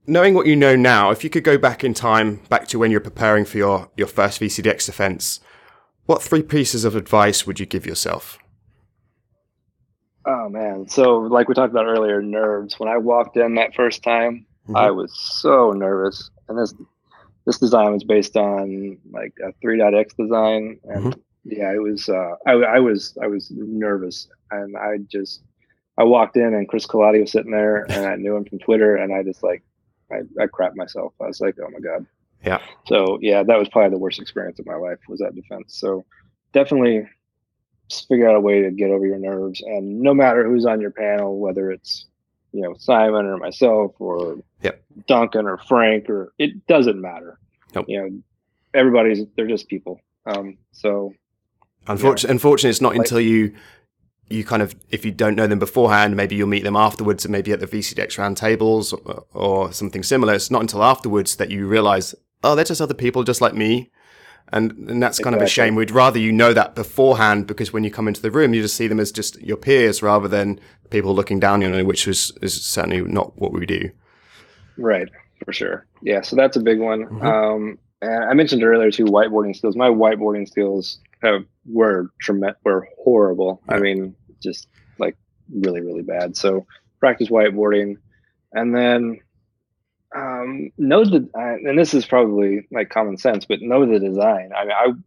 knowing 0.05 0.35
what 0.35 0.45
you 0.45 0.55
know 0.55 0.75
now, 0.75 1.09
if 1.09 1.23
you 1.23 1.29
could 1.29 1.43
go 1.43 1.57
back 1.57 1.83
in 1.83 1.95
time, 1.95 2.41
back 2.49 2.67
to 2.67 2.79
when 2.79 2.91
you're 2.91 2.99
preparing 2.99 3.43
for 3.43 3.57
your, 3.57 3.89
your 3.97 4.07
first 4.07 4.39
VCDX 4.39 4.85
defense, 4.85 5.39
what 6.05 6.21
three 6.21 6.43
pieces 6.43 6.85
of 6.85 6.95
advice 6.95 7.47
would 7.47 7.59
you 7.59 7.65
give 7.65 7.85
yourself? 7.85 8.37
Oh, 10.27 10.49
man. 10.49 10.87
So, 10.87 11.17
like 11.17 11.47
we 11.47 11.55
talked 11.55 11.71
about 11.71 11.85
earlier, 11.85 12.21
nerves. 12.21 12.79
When 12.79 12.89
I 12.89 12.97
walked 12.97 13.37
in 13.37 13.55
that 13.55 13.73
first 13.73 14.03
time, 14.03 14.45
Mm-hmm. 14.65 14.77
I 14.77 14.91
was 14.91 15.13
so 15.15 15.71
nervous, 15.71 16.31
and 16.49 16.57
this 16.57 16.73
this 17.45 17.59
design 17.59 17.93
was 17.93 18.03
based 18.03 18.35
on 18.35 18.97
like 19.11 19.33
a 19.43 19.53
3.x 19.63 20.15
design, 20.15 20.79
and 20.85 21.13
mm-hmm. 21.13 21.19
yeah, 21.43 21.71
it 21.71 21.81
was. 21.81 22.09
Uh, 22.09 22.35
I, 22.47 22.53
I 22.53 22.79
was 22.79 23.15
I 23.21 23.27
was 23.27 23.51
nervous, 23.51 24.27
and 24.49 24.75
I 24.75 24.97
just 25.07 25.43
I 25.97 26.03
walked 26.03 26.35
in, 26.35 26.53
and 26.53 26.67
Chris 26.67 26.87
Colotti 26.87 27.21
was 27.21 27.31
sitting 27.31 27.51
there, 27.51 27.83
and 27.91 28.05
I 28.05 28.15
knew 28.15 28.35
him 28.35 28.45
from 28.45 28.59
Twitter, 28.59 28.95
and 28.95 29.13
I 29.13 29.21
just 29.21 29.43
like 29.43 29.63
I, 30.11 30.21
I 30.41 30.47
crapped 30.47 30.75
myself. 30.75 31.13
I 31.21 31.27
was 31.27 31.39
like, 31.39 31.55
oh 31.59 31.69
my 31.69 31.79
god. 31.79 32.05
Yeah. 32.43 32.61
So 32.87 33.19
yeah, 33.21 33.43
that 33.43 33.59
was 33.59 33.69
probably 33.69 33.91
the 33.91 33.99
worst 33.99 34.19
experience 34.19 34.59
of 34.59 34.65
my 34.65 34.75
life 34.75 34.99
was 35.07 35.19
that 35.19 35.35
defense. 35.35 35.77
So 35.79 36.05
definitely 36.53 37.07
figure 38.07 38.27
out 38.27 38.35
a 38.35 38.39
way 38.39 38.61
to 38.63 38.71
get 38.71 38.89
over 38.89 39.05
your 39.05 39.19
nerves, 39.19 39.61
and 39.61 39.99
no 39.99 40.15
matter 40.15 40.43
who's 40.43 40.65
on 40.65 40.81
your 40.81 40.91
panel, 40.91 41.37
whether 41.37 41.71
it's 41.71 42.07
you 42.55 42.61
know 42.61 42.73
Simon 42.79 43.25
or 43.25 43.37
myself 43.37 43.91
or 43.99 44.37
yep. 44.61 44.81
Duncan 45.07 45.45
or 45.45 45.57
Frank 45.57 46.09
or 46.09 46.33
it 46.39 46.65
doesn't 46.67 46.99
matter. 46.99 47.37
Nope. 47.73 47.85
You 47.89 48.01
know, 48.01 48.09
everybody's 48.73 49.25
they're 49.35 49.47
just 49.47 49.67
people. 49.67 49.99
Um, 50.25 50.57
so 50.71 51.13
unfortunately, 51.87 52.29
yeah. 52.29 52.31
unfortunately, 52.31 52.69
it's 52.69 52.81
not 52.81 52.93
like, 52.93 52.99
until 52.99 53.19
you 53.19 53.53
you 54.29 54.45
kind 54.45 54.61
of 54.61 54.73
if 54.89 55.03
you 55.03 55.11
don't 55.11 55.35
know 55.35 55.47
them 55.47 55.59
beforehand, 55.59 56.15
maybe 56.15 56.35
you'll 56.35 56.47
meet 56.47 56.63
them 56.63 56.77
afterwards, 56.77 57.25
and 57.25 57.31
maybe 57.31 57.51
at 57.51 57.59
the 57.59 57.67
VCDX 57.67 58.17
roundtables 58.17 58.93
or, 59.05 59.25
or 59.33 59.73
something 59.73 60.01
similar. 60.01 60.33
It's 60.33 60.49
not 60.49 60.61
until 60.61 60.83
afterwards 60.83 61.35
that 61.35 61.51
you 61.51 61.67
realize, 61.67 62.15
oh, 62.43 62.55
they're 62.55 62.63
just 62.63 62.81
other 62.81 62.93
people 62.93 63.23
just 63.23 63.41
like 63.41 63.53
me. 63.53 63.91
And, 64.49 64.71
and 64.89 65.01
that's 65.01 65.17
kind 65.17 65.35
exactly. 65.35 65.37
of 65.37 65.41
a 65.41 65.47
shame. 65.49 65.75
We'd 65.75 65.91
rather 65.91 66.19
you 66.19 66.31
know 66.31 66.53
that 66.53 66.75
beforehand 66.75 67.47
because 67.47 67.73
when 67.73 67.83
you 67.83 67.91
come 67.91 68.07
into 68.07 68.21
the 68.21 68.31
room, 68.31 68.53
you 68.53 68.61
just 68.61 68.75
see 68.75 68.87
them 68.87 68.99
as 68.99 69.11
just 69.11 69.41
your 69.41 69.57
peers 69.57 70.03
rather 70.03 70.27
than 70.27 70.59
people 70.91 71.15
looking 71.15 71.39
down 71.39 71.63
on 71.63 71.73
you, 71.73 71.85
which 71.85 72.07
is, 72.07 72.31
is 72.41 72.63
certainly 72.63 73.01
not 73.01 73.37
what 73.39 73.51
we 73.51 73.65
do. 73.65 73.89
Right, 74.77 75.09
for 75.43 75.51
sure. 75.51 75.87
Yeah, 76.01 76.21
so 76.21 76.35
that's 76.35 76.57
a 76.57 76.61
big 76.61 76.79
one. 76.79 77.05
Mm-hmm. 77.05 77.25
Um, 77.25 77.79
and 78.01 78.23
I 78.25 78.33
mentioned 78.33 78.63
earlier 78.63 78.91
too 78.91 79.05
whiteboarding 79.05 79.55
skills. 79.55 79.75
My 79.75 79.89
whiteboarding 79.89 80.47
skills 80.47 80.99
have, 81.23 81.43
were 81.65 82.11
tremendous, 82.21 82.61
were 82.63 82.87
horrible. 83.03 83.61
Yeah. 83.67 83.75
I 83.75 83.79
mean, 83.79 84.15
just 84.43 84.67
like 84.99 85.17
really, 85.51 85.81
really 85.81 86.03
bad. 86.03 86.37
So 86.37 86.67
practice 86.99 87.29
whiteboarding, 87.29 87.97
and 88.53 88.75
then 88.75 89.19
um, 90.15 90.71
know 90.77 91.03
the 91.03 91.29
uh, 91.37 91.69
and 91.69 91.77
this 91.77 91.93
is 91.93 92.05
probably 92.05 92.67
like 92.71 92.89
common 92.89 93.17
sense, 93.17 93.45
but 93.45 93.61
know 93.61 93.85
the 93.85 93.99
design. 93.99 94.51
I 94.55 94.65
mean, 94.65 95.03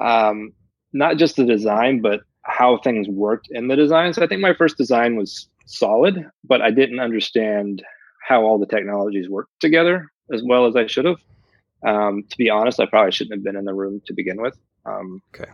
I 0.00 0.28
um, 0.28 0.52
not 0.92 1.18
just 1.18 1.36
the 1.36 1.44
design, 1.44 2.00
but 2.00 2.20
how 2.42 2.78
things 2.78 3.08
worked 3.08 3.48
in 3.50 3.68
the 3.68 3.76
design. 3.76 4.12
So 4.12 4.22
I 4.22 4.26
think 4.26 4.40
my 4.40 4.54
first 4.54 4.76
design 4.76 5.16
was 5.16 5.48
solid, 5.66 6.28
but 6.44 6.60
I 6.60 6.70
didn't 6.70 7.00
understand 7.00 7.82
how 8.26 8.42
all 8.42 8.58
the 8.58 8.66
technologies 8.66 9.28
worked 9.28 9.60
together 9.60 10.10
as 10.32 10.42
well 10.44 10.66
as 10.66 10.76
I 10.76 10.86
should 10.86 11.04
have. 11.04 11.18
Um, 11.84 12.24
to 12.30 12.38
be 12.38 12.48
honest, 12.48 12.80
I 12.80 12.86
probably 12.86 13.12
shouldn't 13.12 13.34
have 13.34 13.44
been 13.44 13.56
in 13.56 13.64
the 13.64 13.74
room 13.74 14.00
to 14.06 14.14
begin 14.14 14.40
with. 14.40 14.56
Um, 14.86 15.20
okay. 15.34 15.50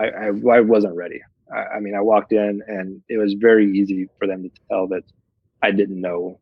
I, 0.00 0.06
I, 0.06 0.26
I 0.28 0.60
wasn't 0.60 0.94
ready. 0.94 1.20
I, 1.52 1.76
I, 1.76 1.80
mean, 1.80 1.94
I 1.94 2.00
walked 2.00 2.32
in 2.32 2.62
and 2.66 3.02
it 3.08 3.18
was 3.18 3.34
very 3.34 3.70
easy 3.70 4.08
for 4.18 4.26
them 4.26 4.42
to 4.44 4.50
tell 4.68 4.86
that 4.88 5.02
I 5.60 5.70
didn't 5.70 6.00
know 6.00 6.40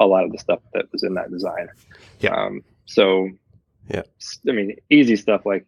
a 0.00 0.06
lot 0.06 0.24
of 0.24 0.32
the 0.32 0.38
stuff 0.38 0.60
that 0.72 0.86
was 0.92 1.02
in 1.02 1.14
that 1.14 1.30
design. 1.30 1.68
Yeah. 2.20 2.34
Um, 2.34 2.62
so, 2.86 3.28
yeah. 3.88 4.02
I 4.48 4.52
mean, 4.52 4.76
easy 4.90 5.16
stuff 5.16 5.46
like 5.46 5.66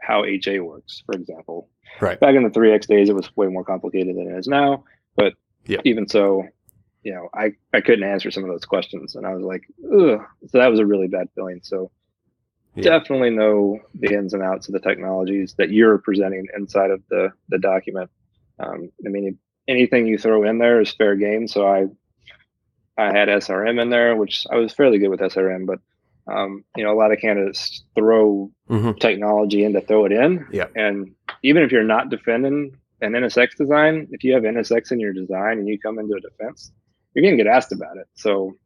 how 0.00 0.24
HA 0.24 0.60
works, 0.60 1.02
for 1.06 1.14
example. 1.14 1.68
Right. 2.00 2.18
Back 2.18 2.34
in 2.34 2.42
the 2.42 2.50
3X 2.50 2.86
days, 2.86 3.08
it 3.08 3.14
was 3.14 3.34
way 3.36 3.46
more 3.48 3.64
complicated 3.64 4.16
than 4.16 4.30
it 4.30 4.38
is 4.38 4.46
now. 4.46 4.84
But 5.16 5.34
yeah. 5.66 5.80
even 5.84 6.08
so, 6.08 6.44
you 7.02 7.14
know, 7.14 7.28
I, 7.34 7.52
I 7.72 7.80
couldn't 7.80 8.08
answer 8.08 8.30
some 8.30 8.44
of 8.44 8.50
those 8.50 8.64
questions. 8.64 9.14
And 9.14 9.26
I 9.26 9.34
was 9.34 9.44
like, 9.44 9.62
ugh. 9.84 10.20
So 10.48 10.58
that 10.58 10.70
was 10.70 10.80
a 10.80 10.86
really 10.86 11.08
bad 11.08 11.28
feeling. 11.34 11.60
So 11.62 11.90
yeah. 12.74 12.84
definitely 12.84 13.30
know 13.30 13.80
the 13.94 14.12
ins 14.12 14.34
and 14.34 14.42
outs 14.42 14.68
of 14.68 14.74
the 14.74 14.80
technologies 14.80 15.54
that 15.58 15.70
you're 15.70 15.98
presenting 15.98 16.46
inside 16.56 16.90
of 16.90 17.02
the, 17.08 17.30
the 17.48 17.58
document. 17.58 18.10
Um, 18.58 18.90
I 19.04 19.08
mean, 19.08 19.38
anything 19.68 20.06
you 20.06 20.18
throw 20.18 20.44
in 20.44 20.58
there 20.58 20.80
is 20.80 20.92
fair 20.92 21.16
game. 21.16 21.48
So 21.48 21.66
I 21.66 21.86
I 22.98 23.06
had 23.06 23.28
SRM 23.28 23.80
in 23.80 23.90
there, 23.90 24.16
which 24.16 24.46
I 24.50 24.56
was 24.56 24.72
fairly 24.72 24.98
good 24.98 25.08
with 25.08 25.20
SRM, 25.20 25.66
but 25.66 25.80
um, 26.28 26.64
you 26.76 26.82
know, 26.82 26.92
a 26.92 26.98
lot 26.98 27.12
of 27.12 27.20
candidates 27.20 27.84
throw 27.94 28.50
mm-hmm. 28.68 28.92
technology 28.98 29.64
in 29.64 29.72
to 29.74 29.80
throw 29.80 30.06
it 30.06 30.12
in. 30.12 30.46
Yeah. 30.50 30.66
And 30.74 31.14
even 31.42 31.62
if 31.62 31.70
you're 31.70 31.84
not 31.84 32.10
defending 32.10 32.76
an 33.00 33.12
NSX 33.12 33.56
design, 33.56 34.08
if 34.10 34.24
you 34.24 34.34
have 34.34 34.42
NSX 34.42 34.90
in 34.90 35.00
your 35.00 35.12
design 35.12 35.58
and 35.58 35.68
you 35.68 35.78
come 35.78 35.98
into 35.98 36.14
a 36.14 36.20
defense, 36.20 36.72
you're 37.14 37.22
going 37.22 37.36
to 37.36 37.42
get 37.42 37.50
asked 37.50 37.72
about 37.72 37.96
it. 37.96 38.06
So, 38.14 38.56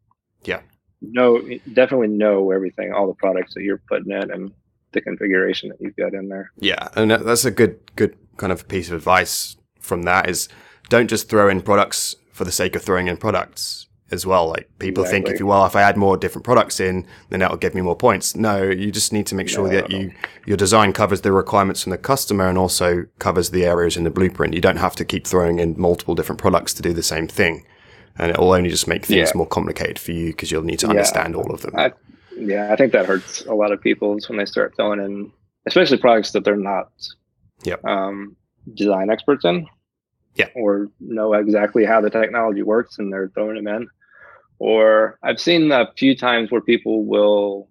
yeah, 0.44 0.60
know 1.02 1.40
definitely 1.72 2.08
know 2.08 2.50
everything, 2.50 2.92
all 2.92 3.06
the 3.06 3.14
products 3.14 3.54
that 3.54 3.62
you're 3.62 3.82
putting 3.88 4.12
in, 4.12 4.30
and 4.30 4.52
the 4.92 5.00
configuration 5.00 5.68
that 5.68 5.80
you've 5.80 5.96
got 5.96 6.14
in 6.14 6.28
there. 6.28 6.50
Yeah, 6.58 6.88
and 6.96 7.10
that's 7.10 7.44
a 7.44 7.50
good 7.50 7.78
good 7.96 8.16
kind 8.38 8.52
of 8.52 8.68
piece 8.68 8.88
of 8.88 8.94
advice 8.94 9.56
from 9.78 10.02
that 10.02 10.30
is 10.30 10.48
don't 10.88 11.08
just 11.08 11.28
throw 11.28 11.48
in 11.48 11.60
products 11.60 12.16
for 12.32 12.44
the 12.44 12.52
sake 12.52 12.74
of 12.74 12.82
throwing 12.82 13.06
in 13.06 13.16
products 13.16 13.86
as 14.10 14.26
well. 14.26 14.48
Like 14.48 14.68
people 14.78 15.04
exactly. 15.04 15.22
think 15.22 15.34
if 15.34 15.40
you 15.40 15.46
well, 15.46 15.66
if 15.66 15.76
I 15.76 15.82
add 15.82 15.96
more 15.96 16.16
different 16.16 16.44
products 16.44 16.80
in, 16.80 17.06
then 17.28 17.40
that 17.40 17.50
will 17.50 17.58
give 17.58 17.74
me 17.74 17.80
more 17.80 17.96
points. 17.96 18.36
No, 18.36 18.62
you 18.62 18.90
just 18.90 19.12
need 19.12 19.26
to 19.28 19.34
make 19.34 19.48
sure 19.48 19.66
no, 19.66 19.74
that 19.74 19.90
you 19.90 20.12
your 20.46 20.56
design 20.56 20.92
covers 20.92 21.20
the 21.20 21.32
requirements 21.32 21.82
from 21.82 21.90
the 21.90 21.98
customer 21.98 22.48
and 22.48 22.58
also 22.58 23.06
covers 23.18 23.50
the 23.50 23.64
areas 23.64 23.96
in 23.96 24.04
the 24.04 24.10
blueprint. 24.10 24.54
You 24.54 24.60
don't 24.60 24.76
have 24.76 24.96
to 24.96 25.04
keep 25.04 25.26
throwing 25.26 25.58
in 25.58 25.74
multiple 25.78 26.14
different 26.14 26.40
products 26.40 26.74
to 26.74 26.82
do 26.82 26.92
the 26.92 27.02
same 27.02 27.28
thing, 27.28 27.64
and 28.18 28.30
it 28.30 28.38
will 28.38 28.52
only 28.52 28.70
just 28.70 28.88
make 28.88 29.06
things 29.06 29.30
yeah. 29.30 29.36
more 29.36 29.46
complicated 29.46 29.98
for 29.98 30.12
you 30.12 30.28
because 30.28 30.50
you'll 30.50 30.62
need 30.62 30.78
to 30.80 30.88
understand 30.88 31.34
yeah. 31.34 31.40
all 31.40 31.52
of 31.52 31.62
them. 31.62 31.74
I, 31.76 31.92
yeah, 32.36 32.72
I 32.72 32.76
think 32.76 32.92
that 32.92 33.06
hurts 33.06 33.44
a 33.46 33.54
lot 33.54 33.72
of 33.72 33.80
people 33.80 34.18
when 34.28 34.38
they 34.38 34.46
start 34.46 34.74
throwing 34.76 35.00
in, 35.00 35.32
especially 35.66 35.98
products 35.98 36.32
that 36.32 36.44
they're 36.44 36.56
not 36.56 36.90
yep. 37.62 37.84
um, 37.84 38.36
design 38.74 39.10
experts 39.10 39.44
in. 39.44 39.66
Yeah. 40.36 40.48
Or 40.54 40.88
know 41.00 41.34
exactly 41.34 41.84
how 41.84 42.00
the 42.00 42.08
technology 42.08 42.62
works 42.62 42.98
and 42.98 43.12
they're 43.12 43.30
throwing 43.34 43.56
them 43.56 43.66
in. 43.66 43.88
Or 44.60 45.18
I've 45.22 45.40
seen 45.40 45.72
a 45.72 45.90
few 45.96 46.14
times 46.14 46.50
where 46.50 46.60
people 46.60 47.04
will 47.06 47.68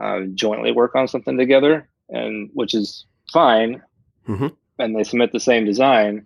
uh, 0.00 0.20
jointly 0.34 0.70
work 0.70 0.94
on 0.94 1.08
something 1.08 1.36
together, 1.36 1.88
and 2.08 2.48
which 2.54 2.72
is 2.72 3.04
fine. 3.32 3.82
Mm-hmm. 4.28 4.46
And 4.78 4.96
they 4.96 5.02
submit 5.02 5.32
the 5.32 5.40
same 5.40 5.66
design, 5.66 6.24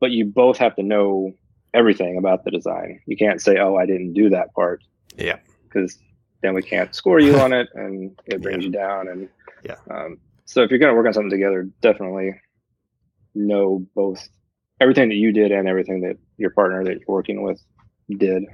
but 0.00 0.10
you 0.10 0.24
both 0.24 0.56
have 0.56 0.74
to 0.76 0.82
know 0.82 1.34
everything 1.74 2.16
about 2.16 2.44
the 2.44 2.50
design. 2.50 3.00
You 3.06 3.18
can't 3.18 3.40
say, 3.40 3.58
"Oh, 3.58 3.76
I 3.76 3.84
didn't 3.84 4.14
do 4.14 4.30
that 4.30 4.52
part." 4.54 4.82
Yeah. 5.16 5.38
Because 5.64 5.98
then 6.42 6.54
we 6.54 6.62
can't 6.62 6.94
score 6.94 7.20
you 7.20 7.38
on 7.44 7.52
it, 7.52 7.68
and 7.74 8.18
it 8.24 8.40
brings 8.40 8.62
yeah. 8.62 8.66
you 8.66 8.72
down. 8.72 9.08
And 9.08 9.28
yeah. 9.62 9.76
Um, 9.90 10.18
so 10.46 10.62
if 10.62 10.70
you're 10.70 10.78
going 10.78 10.90
to 10.90 10.96
work 10.96 11.06
on 11.06 11.12
something 11.12 11.30
together, 11.30 11.68
definitely 11.82 12.40
know 13.34 13.86
both 13.94 14.26
everything 14.80 15.10
that 15.10 15.16
you 15.16 15.32
did 15.32 15.52
and 15.52 15.68
everything 15.68 16.00
that 16.00 16.16
your 16.38 16.50
partner 16.50 16.82
that 16.84 16.92
you're 16.92 17.04
working 17.08 17.42
with 17.42 17.60
did. 18.08 18.44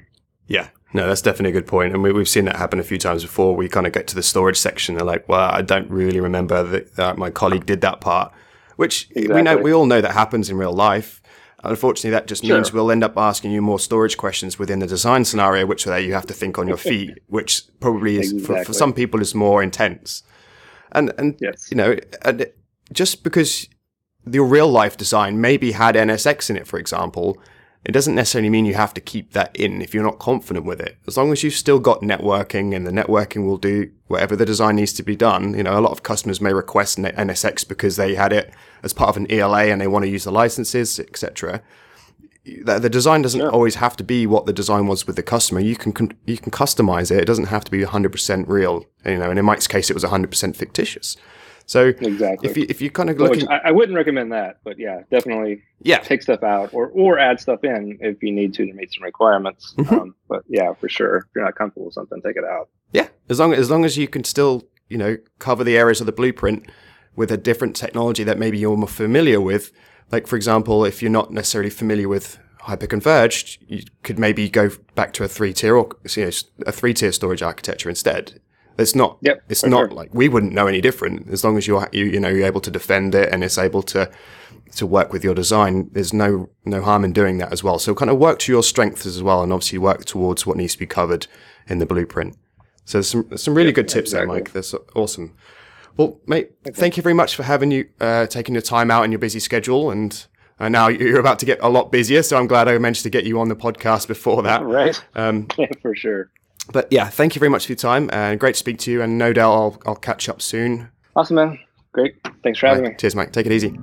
Yeah, 0.47 0.69
no, 0.93 1.07
that's 1.07 1.23
definitely 1.23 1.51
a 1.51 1.61
good 1.61 1.69
point. 1.69 1.95
And 1.95 2.03
we, 2.03 2.13
have 2.13 2.29
seen 2.29 2.47
that 2.47 2.57
happen 2.57 2.81
a 2.81 2.83
few 2.83 2.99
times 2.99 3.23
before. 3.23 3.55
We 3.55 3.69
kind 3.69 3.87
of 3.87 3.93
get 3.93 4.07
to 4.09 4.15
the 4.15 4.23
storage 4.23 4.59
section. 4.59 4.97
They're 4.97 5.05
like, 5.05 5.29
well, 5.29 5.51
I 5.51 5.63
don't 5.63 5.89
really 5.89 6.21
remember 6.21 6.63
that, 6.65 6.97
that 6.97 7.19
my 7.19 7.31
colleague 7.31 7.67
did 7.67 7.81
that 7.83 8.01
part, 8.01 8.33
which 8.77 9.09
exactly. 9.11 9.35
we 9.35 9.43
know, 9.43 9.57
we 9.57 9.73
all 9.73 9.87
know 9.87 10.01
that 10.01 10.13
happens 10.13 10.51
in 10.51 10.57
real 10.57 10.73
life. 10.73 11.23
Unfortunately, 11.63 12.11
that 12.11 12.27
just 12.27 12.43
means 12.43 12.69
sure. 12.69 12.75
we'll 12.75 12.91
end 12.91 13.05
up 13.05 13.17
asking 13.19 13.53
you 13.53 13.61
more 13.61 13.79
storage 13.79 14.17
questions 14.17 14.59
within 14.59 14.79
the 14.79 14.87
design 14.87 15.25
scenario, 15.25 15.67
which 15.67 15.85
there 15.85 15.99
you 15.99 16.15
have 16.15 16.27
to 16.27 16.35
think 16.35 16.59
on 16.59 16.67
your 16.67 16.77
feet, 16.79 17.19
which 17.27 17.63
probably 17.81 18.17
is 18.17 18.33
exactly. 18.33 18.57
for, 18.57 18.65
for, 18.65 18.73
some 18.73 18.93
people 18.95 19.21
is 19.21 19.35
more 19.35 19.63
intense. 19.63 20.23
And 20.93 21.13
and 21.19 21.37
yes. 21.39 21.69
you 21.71 21.77
know, 21.77 21.97
and 22.23 22.47
just 22.93 23.23
because 23.23 23.69
the 24.25 24.41
real 24.41 24.69
life 24.69 24.97
design 24.97 25.41
maybe 25.41 25.73
had 25.73 25.95
NSX 25.95 26.51
in 26.51 26.57
it, 26.57 26.67
for 26.67 26.79
example, 26.79 27.39
it 27.85 27.93
doesn't 27.93 28.15
necessarily 28.15 28.51
mean 28.51 28.67
you 28.67 28.75
have 28.75 28.93
to 28.95 29.01
keep 29.01 29.33
that 29.33 29.57
in 29.57 29.81
if 29.81 29.95
you're 29.95 30.05
not 30.05 30.19
confident 30.19 30.67
with 30.67 30.81
it. 30.81 30.99
As 31.07 31.17
long 31.17 31.33
as 31.33 31.43
you've 31.43 31.55
still 31.55 31.79
got 31.79 32.03
networking 32.03 32.77
and 32.77 32.87
the 32.87 32.91
networking 32.91 33.47
will 33.47 33.57
do 33.57 33.91
whatever 34.07 34.37
the 34.37 34.45
design 34.45 34.77
needs 34.77 34.93
to 34.95 35.03
be 35.03 35.17
done. 35.17 35.55
You 35.55 35.63
know, 35.63 35.79
a 35.79 35.81
lot 35.81 35.93
of 35.93 36.03
customers 36.03 36.43
may 36.43 36.53
request 36.53 36.99
NSX 36.99 37.67
because 37.67 37.97
they 37.97 38.15
had 38.15 38.35
it 38.35 38.53
as 38.83 38.93
part 38.93 39.09
of 39.09 39.17
an 39.17 39.31
ELA 39.33 39.67
and 39.67 39.81
they 39.81 39.87
want 39.87 40.05
to 40.05 40.11
use 40.11 40.25
the 40.25 40.33
licenses, 40.33 41.01
etc. 41.01 41.63
The 42.45 42.91
design 42.91 43.23
doesn't 43.23 43.41
sure. 43.41 43.51
always 43.51 43.77
have 43.77 43.97
to 43.97 44.05
be 44.05 44.27
what 44.27 44.45
the 44.45 44.53
design 44.53 44.87
was 44.87 45.07
with 45.07 45.17
the 45.17 45.23
customer. 45.23 45.61
You 45.61 45.77
can 45.77 45.95
you 46.27 46.37
can 46.37 46.51
customize 46.51 47.11
it. 47.11 47.21
It 47.21 47.27
doesn't 47.27 47.47
have 47.47 47.65
to 47.65 47.71
be 47.71 47.81
100% 47.81 48.45
real. 48.47 48.85
You 49.07 49.19
know, 49.19 49.31
and 49.31 49.39
in 49.39 49.45
Mike's 49.45 49.67
case, 49.67 49.89
it 49.89 49.95
was 49.95 50.05
100% 50.05 50.57
fictitious. 50.57 51.17
So 51.71 51.87
exactly, 51.87 52.51
if 52.51 52.57
you 52.57 52.67
if 52.69 52.83
you 52.83 52.91
kind 52.91 53.11
of 53.11 53.19
look, 53.19 53.49
I, 53.49 53.61
I, 53.67 53.71
wouldn't 53.71 53.97
recommend 53.97 54.33
that, 54.33 54.59
but 54.65 54.77
yeah, 54.77 55.03
definitely, 55.09 55.63
yeah, 55.81 55.99
take 55.99 56.21
stuff 56.21 56.43
out 56.43 56.75
or 56.75 56.89
or 56.89 57.17
add 57.17 57.39
stuff 57.39 57.63
in 57.63 57.97
if 58.01 58.21
you 58.25 58.33
need 58.33 58.55
to 58.55 58.67
to 58.67 58.73
meet 58.73 58.93
some 58.93 59.05
requirements. 59.05 59.73
Mm-hmm. 59.79 59.95
Um, 59.95 60.15
but 60.29 60.43
yeah, 60.49 60.75
for 60.75 60.89
sure, 60.89 61.19
if 61.19 61.25
you're 61.33 61.45
not 61.45 61.55
comfortable 61.55 61.85
with 61.85 61.95
something, 61.95 62.21
take 62.23 62.35
it 62.35 62.43
out. 62.43 62.71
Yeah, 62.93 63.07
as 63.29 63.39
long 63.39 63.53
as 63.53 63.71
long 63.71 63.85
as 63.85 63.97
you 63.97 64.09
can 64.09 64.25
still 64.25 64.67
you 64.89 64.99
know 64.99 65.17
cover 65.39 65.63
the 65.63 65.79
areas 65.79 66.01
of 66.01 66.07
the 66.07 66.13
blueprint 66.13 66.69
with 67.15 67.31
a 67.31 67.37
different 67.37 67.77
technology 67.77 68.25
that 68.25 68.37
maybe 68.37 68.59
you're 68.59 68.77
more 68.77 68.89
familiar 68.89 69.41
with. 69.41 69.71
Like 70.11 70.27
for 70.27 70.35
example, 70.35 70.85
if 70.85 71.01
you're 71.01 71.09
not 71.13 71.31
necessarily 71.31 71.71
familiar 71.71 72.09
with 72.09 72.41
hyperconverged, 72.63 73.59
you 73.69 73.85
could 74.03 74.19
maybe 74.19 74.49
go 74.49 74.71
back 74.97 75.13
to 75.13 75.23
a 75.23 75.29
three 75.29 75.53
tier 75.53 75.77
or 75.77 75.91
you 76.17 76.25
know, 76.25 76.33
a 76.67 76.73
three 76.73 76.95
tier 76.95 77.13
storage 77.13 77.43
architecture 77.43 77.89
instead. 77.89 78.41
It's 78.81 78.95
not. 78.95 79.19
Yep, 79.21 79.43
it's 79.49 79.65
not 79.65 79.89
sure. 79.89 79.91
like 79.91 80.15
we 80.15 80.29
wouldn't 80.29 80.53
know 80.53 80.67
any 80.67 80.81
different 80.81 81.29
as 81.31 81.45
long 81.45 81.57
as 81.59 81.67
you're 81.67 81.89
you, 81.93 82.07
you 82.07 82.21
know 82.21 82.29
you're 82.29 82.47
able 82.47 82.61
to 82.63 82.71
defend 82.71 83.15
it 83.15 83.33
and 83.33 83.45
it's 83.45 83.59
able 83.59 83.83
to 83.85 84.11
to 84.77 84.87
work 84.87 85.13
with 85.13 85.23
your 85.23 85.35
design. 85.35 85.91
There's 85.93 86.13
no 86.13 86.51
no 86.65 86.83
harm 86.83 87.05
in 87.05 87.13
doing 87.13 87.39
that 87.39 87.53
as 87.53 87.63
well. 87.63 87.79
So 87.79 87.95
kind 87.95 88.11
of 88.11 88.19
work 88.19 88.39
to 88.41 88.53
your 88.53 88.63
strengths 88.63 89.07
as 89.07 89.23
well, 89.23 89.43
and 89.43 89.53
obviously 89.53 89.79
work 89.79 90.05
towards 90.05 90.47
what 90.47 90.57
needs 90.57 90.75
to 90.75 90.79
be 90.79 90.87
covered 90.87 91.27
in 91.69 91.79
the 91.79 91.87
blueprint. 91.87 92.37
So 92.85 92.99
there's 92.99 93.09
some 93.09 93.37
some 93.37 93.55
really 93.55 93.69
yep, 93.69 93.77
good 93.77 93.89
tips 93.89 94.11
exactly. 94.11 94.27
there, 94.27 94.43
Mike. 94.45 94.53
That's 94.53 94.75
awesome. 94.95 95.35
Well, 95.97 96.19
mate, 96.27 96.53
okay. 96.67 96.75
thank 96.75 96.97
you 96.97 97.03
very 97.03 97.15
much 97.15 97.37
for 97.37 97.43
having 97.43 97.71
you 97.71 97.89
uh, 98.01 98.27
taking 98.27 98.55
your 98.55 98.63
time 98.63 98.91
out 98.91 99.05
in 99.05 99.13
your 99.13 99.19
busy 99.21 99.41
schedule 99.41 99.91
and. 99.91 100.27
Uh, 100.59 100.69
now 100.69 100.89
you're 100.89 101.19
about 101.19 101.39
to 101.39 101.47
get 101.47 101.59
a 101.63 101.69
lot 101.71 101.91
busier, 101.91 102.23
so 102.23 102.37
I'm 102.37 102.47
glad 102.47 102.69
I 102.69 102.77
managed 102.77 103.03
to 103.05 103.09
get 103.09 103.25
you 103.25 103.41
on 103.41 103.49
the 103.49 103.57
podcast 103.57 104.07
before 104.07 104.43
that. 104.43 104.63
Right. 104.63 105.03
Um, 105.15 105.49
yeah, 105.57 105.69
for 105.81 105.97
sure 105.97 106.31
but 106.73 106.89
yeah, 106.91 107.09
thank 107.09 107.35
you 107.35 107.41
very 107.41 107.51
much 107.51 107.67
for 107.67 107.73
your 107.73 107.77
time 107.77 108.09
and 108.13 108.39
great 108.39 108.55
to 108.55 108.59
speak 108.59 108.79
to 108.81 108.91
you. 108.91 109.03
And 109.03 109.19
no 109.19 109.33
doubt 109.33 109.53
I'll, 109.53 109.83
I'll 109.87 109.97
catch 109.97 110.29
up 110.29 110.41
soon. 110.41 110.89
Awesome, 111.17 111.37
man. 111.37 111.59
Great. 111.93 112.15
Thanks 112.43 112.59
for 112.59 112.67
having 112.67 112.85
right. 112.85 112.93
me. 112.93 112.97
Cheers, 112.97 113.17
mate. 113.17 113.33
Take 113.33 113.47
it 113.47 113.53
easy. 113.53 113.79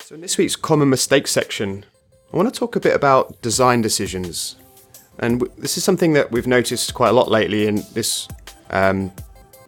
So, 0.00 0.14
in 0.16 0.20
this 0.20 0.36
week's 0.36 0.56
common 0.56 0.90
mistakes 0.90 1.30
section, 1.30 1.84
I 2.32 2.36
want 2.36 2.52
to 2.52 2.58
talk 2.58 2.76
a 2.76 2.80
bit 2.80 2.94
about 2.94 3.40
design 3.42 3.80
decisions. 3.80 4.56
And 5.20 5.40
w- 5.40 5.60
this 5.60 5.76
is 5.78 5.84
something 5.84 6.12
that 6.14 6.30
we've 6.30 6.46
noticed 6.46 6.94
quite 6.94 7.08
a 7.10 7.12
lot 7.12 7.30
lately. 7.30 7.68
And 7.68 7.78
this 7.94 8.28
um, 8.70 9.12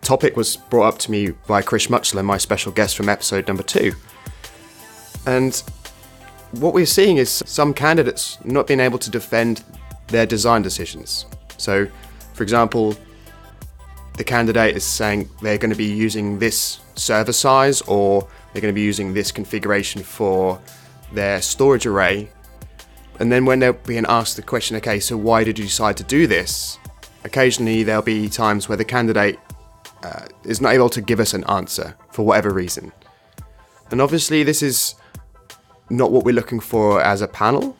topic 0.03 0.37
was 0.37 0.57
brought 0.57 0.89
up 0.89 0.99
to 0.99 1.11
me 1.11 1.31
by 1.47 1.63
Chris 1.63 1.87
Mutchler, 1.87 2.25
my 2.25 2.39
special 2.39 2.73
guest 2.73 2.97
from 2.97 3.09
episode 3.09 3.49
number 3.49 3.63
two. 3.63 3.93
And 5.27 5.63
what 6.53 6.75
we're 6.75 6.87
seeing 6.87 7.17
is 7.17 7.43
some 7.47 7.73
candidates 7.73 8.39
not 8.45 8.67
being 8.67 8.81
able 8.81 8.99
to 8.99 9.11
defend 9.11 9.65
their 10.09 10.27
design 10.27 10.63
decisions. 10.63 11.27
So, 11.57 11.87
for 12.35 12.43
example, 12.43 12.97
the 14.17 14.25
candidate 14.25 14.77
is 14.77 14.85
saying 14.85 15.29
they're 15.41 15.59
going 15.59 15.71
to 15.71 15.77
be 15.77 15.87
using 15.87 16.39
this 16.39 16.81
server 16.95 17.33
size 17.33 17.81
or 17.83 18.29
they're 18.53 18.61
going 18.61 18.73
to 18.73 18.79
be 18.79 18.83
using 18.83 19.15
this 19.15 19.33
configuration 19.33 20.03
for 20.03 20.61
their 21.13 21.41
storage 21.41 21.87
array. 21.87 22.31
And 23.19 23.33
then 23.33 23.45
when 23.45 23.59
they're 23.59 23.73
being 23.73 24.05
asked 24.09 24.37
the 24.37 24.43
question, 24.43 24.77
okay, 24.79 25.01
so 25.01 25.17
why 25.17 25.45
did 25.45 25.59
you 25.59 25.65
decide 25.65 25.97
to 25.99 26.05
do 26.05 26.27
this? 26.27 26.79
Occasionally 27.25 27.83
there'll 27.83 28.03
be 28.03 28.29
times 28.29 28.69
where 28.69 28.77
the 28.77 28.85
candidate 28.85 29.39
uh, 30.03 30.27
is 30.45 30.61
not 30.61 30.75
able 30.75 30.91
to 30.91 31.01
give 31.01 31.21
us 31.21 31.33
an 31.33 31.45
answer 31.45 31.95
for 32.11 32.27
whatever 32.27 32.51
reason. 32.51 32.93
And 33.91 34.01
obviously, 34.01 34.43
this 34.43 34.63
is 34.63 34.95
not 35.91 36.11
what 36.11 36.25
we're 36.25 36.35
looking 36.35 36.61
for 36.61 37.03
as 37.03 37.21
a 37.21 37.29
panel. 37.29 37.77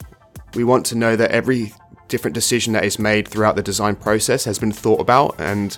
We 0.55 0.63
want 0.63 0.85
to 0.87 0.95
know 0.95 1.15
that 1.15 1.31
every 1.31 1.73
different 2.07 2.35
decision 2.35 2.73
that 2.73 2.85
is 2.85 2.99
made 2.99 3.27
throughout 3.27 3.55
the 3.55 3.63
design 3.63 3.95
process 3.95 4.45
has 4.45 4.59
been 4.59 4.71
thought 4.71 4.99
about 4.99 5.35
and 5.39 5.77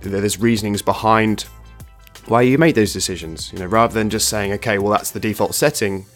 there's 0.00 0.38
reasonings 0.38 0.80
behind 0.80 1.42
why 2.26 2.42
you 2.42 2.56
made 2.56 2.74
those 2.74 2.92
decisions. 2.92 3.52
You 3.52 3.58
know, 3.58 3.66
rather 3.66 3.92
than 3.92 4.10
just 4.10 4.28
saying, 4.28 4.52
okay, 4.52 4.78
well 4.78 4.92
that's 4.92 5.10
the 5.10 5.20
default 5.20 5.54
setting. 5.54 6.06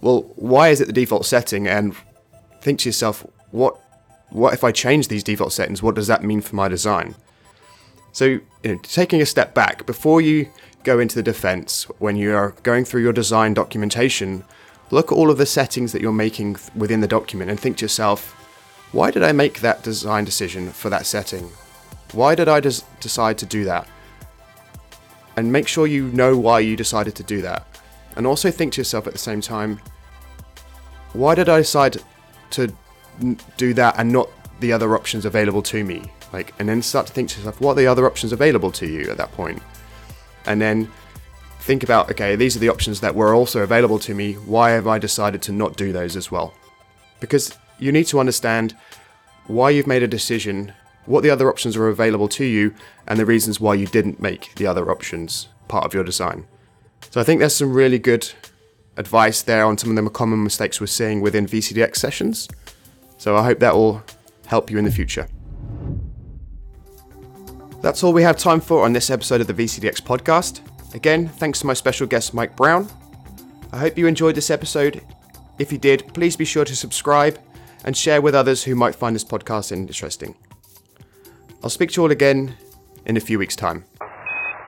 Well, 0.00 0.22
why 0.36 0.68
is 0.68 0.80
it 0.80 0.86
the 0.86 0.92
default 0.92 1.26
setting? 1.26 1.66
And 1.66 1.94
think 2.62 2.80
to 2.80 2.88
yourself, 2.88 3.26
what 3.50 3.78
what 4.30 4.54
if 4.54 4.62
I 4.62 4.72
change 4.72 5.08
these 5.08 5.24
default 5.24 5.52
settings? 5.52 5.82
What 5.82 5.94
does 5.94 6.06
that 6.06 6.22
mean 6.22 6.40
for 6.40 6.56
my 6.56 6.68
design? 6.68 7.16
So, 8.12 8.24
you 8.24 8.42
know, 8.64 8.78
taking 8.82 9.20
a 9.20 9.26
step 9.26 9.54
back 9.54 9.86
before 9.86 10.20
you 10.20 10.48
go 10.82 10.98
into 10.98 11.14
the 11.14 11.22
defense, 11.22 11.84
when 11.98 12.16
you 12.16 12.34
are 12.34 12.54
going 12.62 12.84
through 12.84 13.02
your 13.02 13.12
design 13.12 13.54
documentation, 13.54 14.44
look 14.90 15.12
at 15.12 15.14
all 15.14 15.30
of 15.30 15.38
the 15.38 15.46
settings 15.46 15.92
that 15.92 16.02
you're 16.02 16.12
making 16.12 16.56
within 16.74 17.00
the 17.00 17.08
document 17.08 17.50
and 17.50 17.60
think 17.60 17.76
to 17.78 17.84
yourself, 17.84 18.36
why 18.92 19.10
did 19.10 19.22
I 19.22 19.32
make 19.32 19.60
that 19.60 19.82
design 19.82 20.24
decision 20.24 20.70
for 20.70 20.90
that 20.90 21.06
setting? 21.06 21.50
Why 22.12 22.34
did 22.34 22.48
I 22.48 22.60
des- 22.60 22.82
decide 22.98 23.38
to 23.38 23.46
do 23.46 23.64
that? 23.64 23.86
And 25.36 25.52
make 25.52 25.68
sure 25.68 25.86
you 25.86 26.08
know 26.08 26.36
why 26.36 26.60
you 26.60 26.76
decided 26.76 27.14
to 27.16 27.22
do 27.22 27.40
that. 27.42 27.66
and 28.16 28.26
also 28.26 28.50
think 28.50 28.72
to 28.72 28.80
yourself 28.80 29.06
at 29.06 29.12
the 29.12 29.18
same 29.18 29.40
time, 29.40 29.80
why 31.12 31.34
did 31.34 31.48
I 31.48 31.58
decide 31.58 32.02
to 32.50 32.72
do 33.56 33.72
that 33.74 33.94
and 33.98 34.10
not 34.10 34.28
the 34.60 34.72
other 34.72 34.94
options 34.96 35.24
available 35.24 35.62
to 35.62 35.84
me? 35.84 36.10
Like, 36.32 36.52
and 36.58 36.68
then 36.68 36.82
start 36.82 37.06
to 37.06 37.12
think 37.12 37.28
to 37.30 37.38
yourself, 37.38 37.60
what 37.60 37.72
are 37.72 37.76
the 37.76 37.86
other 37.86 38.06
options 38.06 38.32
available 38.32 38.70
to 38.72 38.86
you 38.86 39.10
at 39.10 39.16
that 39.16 39.32
point? 39.32 39.62
And 40.46 40.60
then 40.60 40.90
think 41.60 41.82
about, 41.82 42.10
okay, 42.10 42.36
these 42.36 42.56
are 42.56 42.60
the 42.60 42.68
options 42.68 43.00
that 43.00 43.14
were 43.14 43.34
also 43.34 43.62
available 43.62 43.98
to 44.00 44.14
me. 44.14 44.34
Why 44.34 44.70
have 44.70 44.86
I 44.86 44.98
decided 44.98 45.42
to 45.42 45.52
not 45.52 45.76
do 45.76 45.92
those 45.92 46.16
as 46.16 46.30
well? 46.30 46.54
Because 47.20 47.56
you 47.78 47.92
need 47.92 48.06
to 48.06 48.20
understand 48.20 48.76
why 49.46 49.70
you've 49.70 49.86
made 49.86 50.02
a 50.02 50.08
decision, 50.08 50.72
what 51.06 51.22
the 51.22 51.30
other 51.30 51.48
options 51.48 51.76
are 51.76 51.88
available 51.88 52.28
to 52.28 52.44
you, 52.44 52.74
and 53.06 53.18
the 53.18 53.26
reasons 53.26 53.60
why 53.60 53.74
you 53.74 53.86
didn't 53.86 54.20
make 54.20 54.54
the 54.56 54.66
other 54.66 54.90
options 54.90 55.48
part 55.68 55.84
of 55.84 55.94
your 55.94 56.04
design. 56.04 56.46
So 57.10 57.20
I 57.20 57.24
think 57.24 57.40
there's 57.40 57.56
some 57.56 57.72
really 57.72 57.98
good 57.98 58.30
advice 58.96 59.42
there 59.42 59.64
on 59.64 59.78
some 59.78 59.96
of 59.96 60.04
the 60.04 60.10
common 60.10 60.44
mistakes 60.44 60.80
we're 60.80 60.86
seeing 60.86 61.20
within 61.20 61.46
VCDX 61.46 61.96
sessions. 61.96 62.48
So 63.18 63.36
I 63.36 63.44
hope 63.44 63.58
that 63.60 63.74
will 63.74 64.02
help 64.46 64.70
you 64.70 64.78
in 64.78 64.84
the 64.84 64.90
future. 64.90 65.26
That's 67.80 68.04
all 68.04 68.12
we 68.12 68.22
have 68.22 68.36
time 68.36 68.60
for 68.60 68.84
on 68.84 68.92
this 68.92 69.08
episode 69.08 69.40
of 69.40 69.46
the 69.46 69.54
VCDX 69.54 70.02
podcast. 70.02 70.60
Again, 70.94 71.28
thanks 71.28 71.60
to 71.60 71.66
my 71.66 71.72
special 71.72 72.06
guest, 72.06 72.34
Mike 72.34 72.54
Brown. 72.54 72.88
I 73.72 73.78
hope 73.78 73.96
you 73.96 74.06
enjoyed 74.06 74.34
this 74.34 74.50
episode. 74.50 75.00
If 75.58 75.72
you 75.72 75.78
did, 75.78 76.12
please 76.12 76.36
be 76.36 76.44
sure 76.44 76.66
to 76.66 76.76
subscribe 76.76 77.38
and 77.84 77.96
share 77.96 78.20
with 78.20 78.34
others 78.34 78.62
who 78.64 78.74
might 78.74 78.94
find 78.94 79.14
this 79.14 79.24
podcast 79.24 79.72
interesting. 79.72 80.34
I'll 81.62 81.70
speak 81.70 81.90
to 81.92 82.00
you 82.00 82.02
all 82.04 82.10
again 82.10 82.54
in 83.06 83.16
a 83.16 83.20
few 83.20 83.38
weeks' 83.38 83.56
time. 83.56 83.84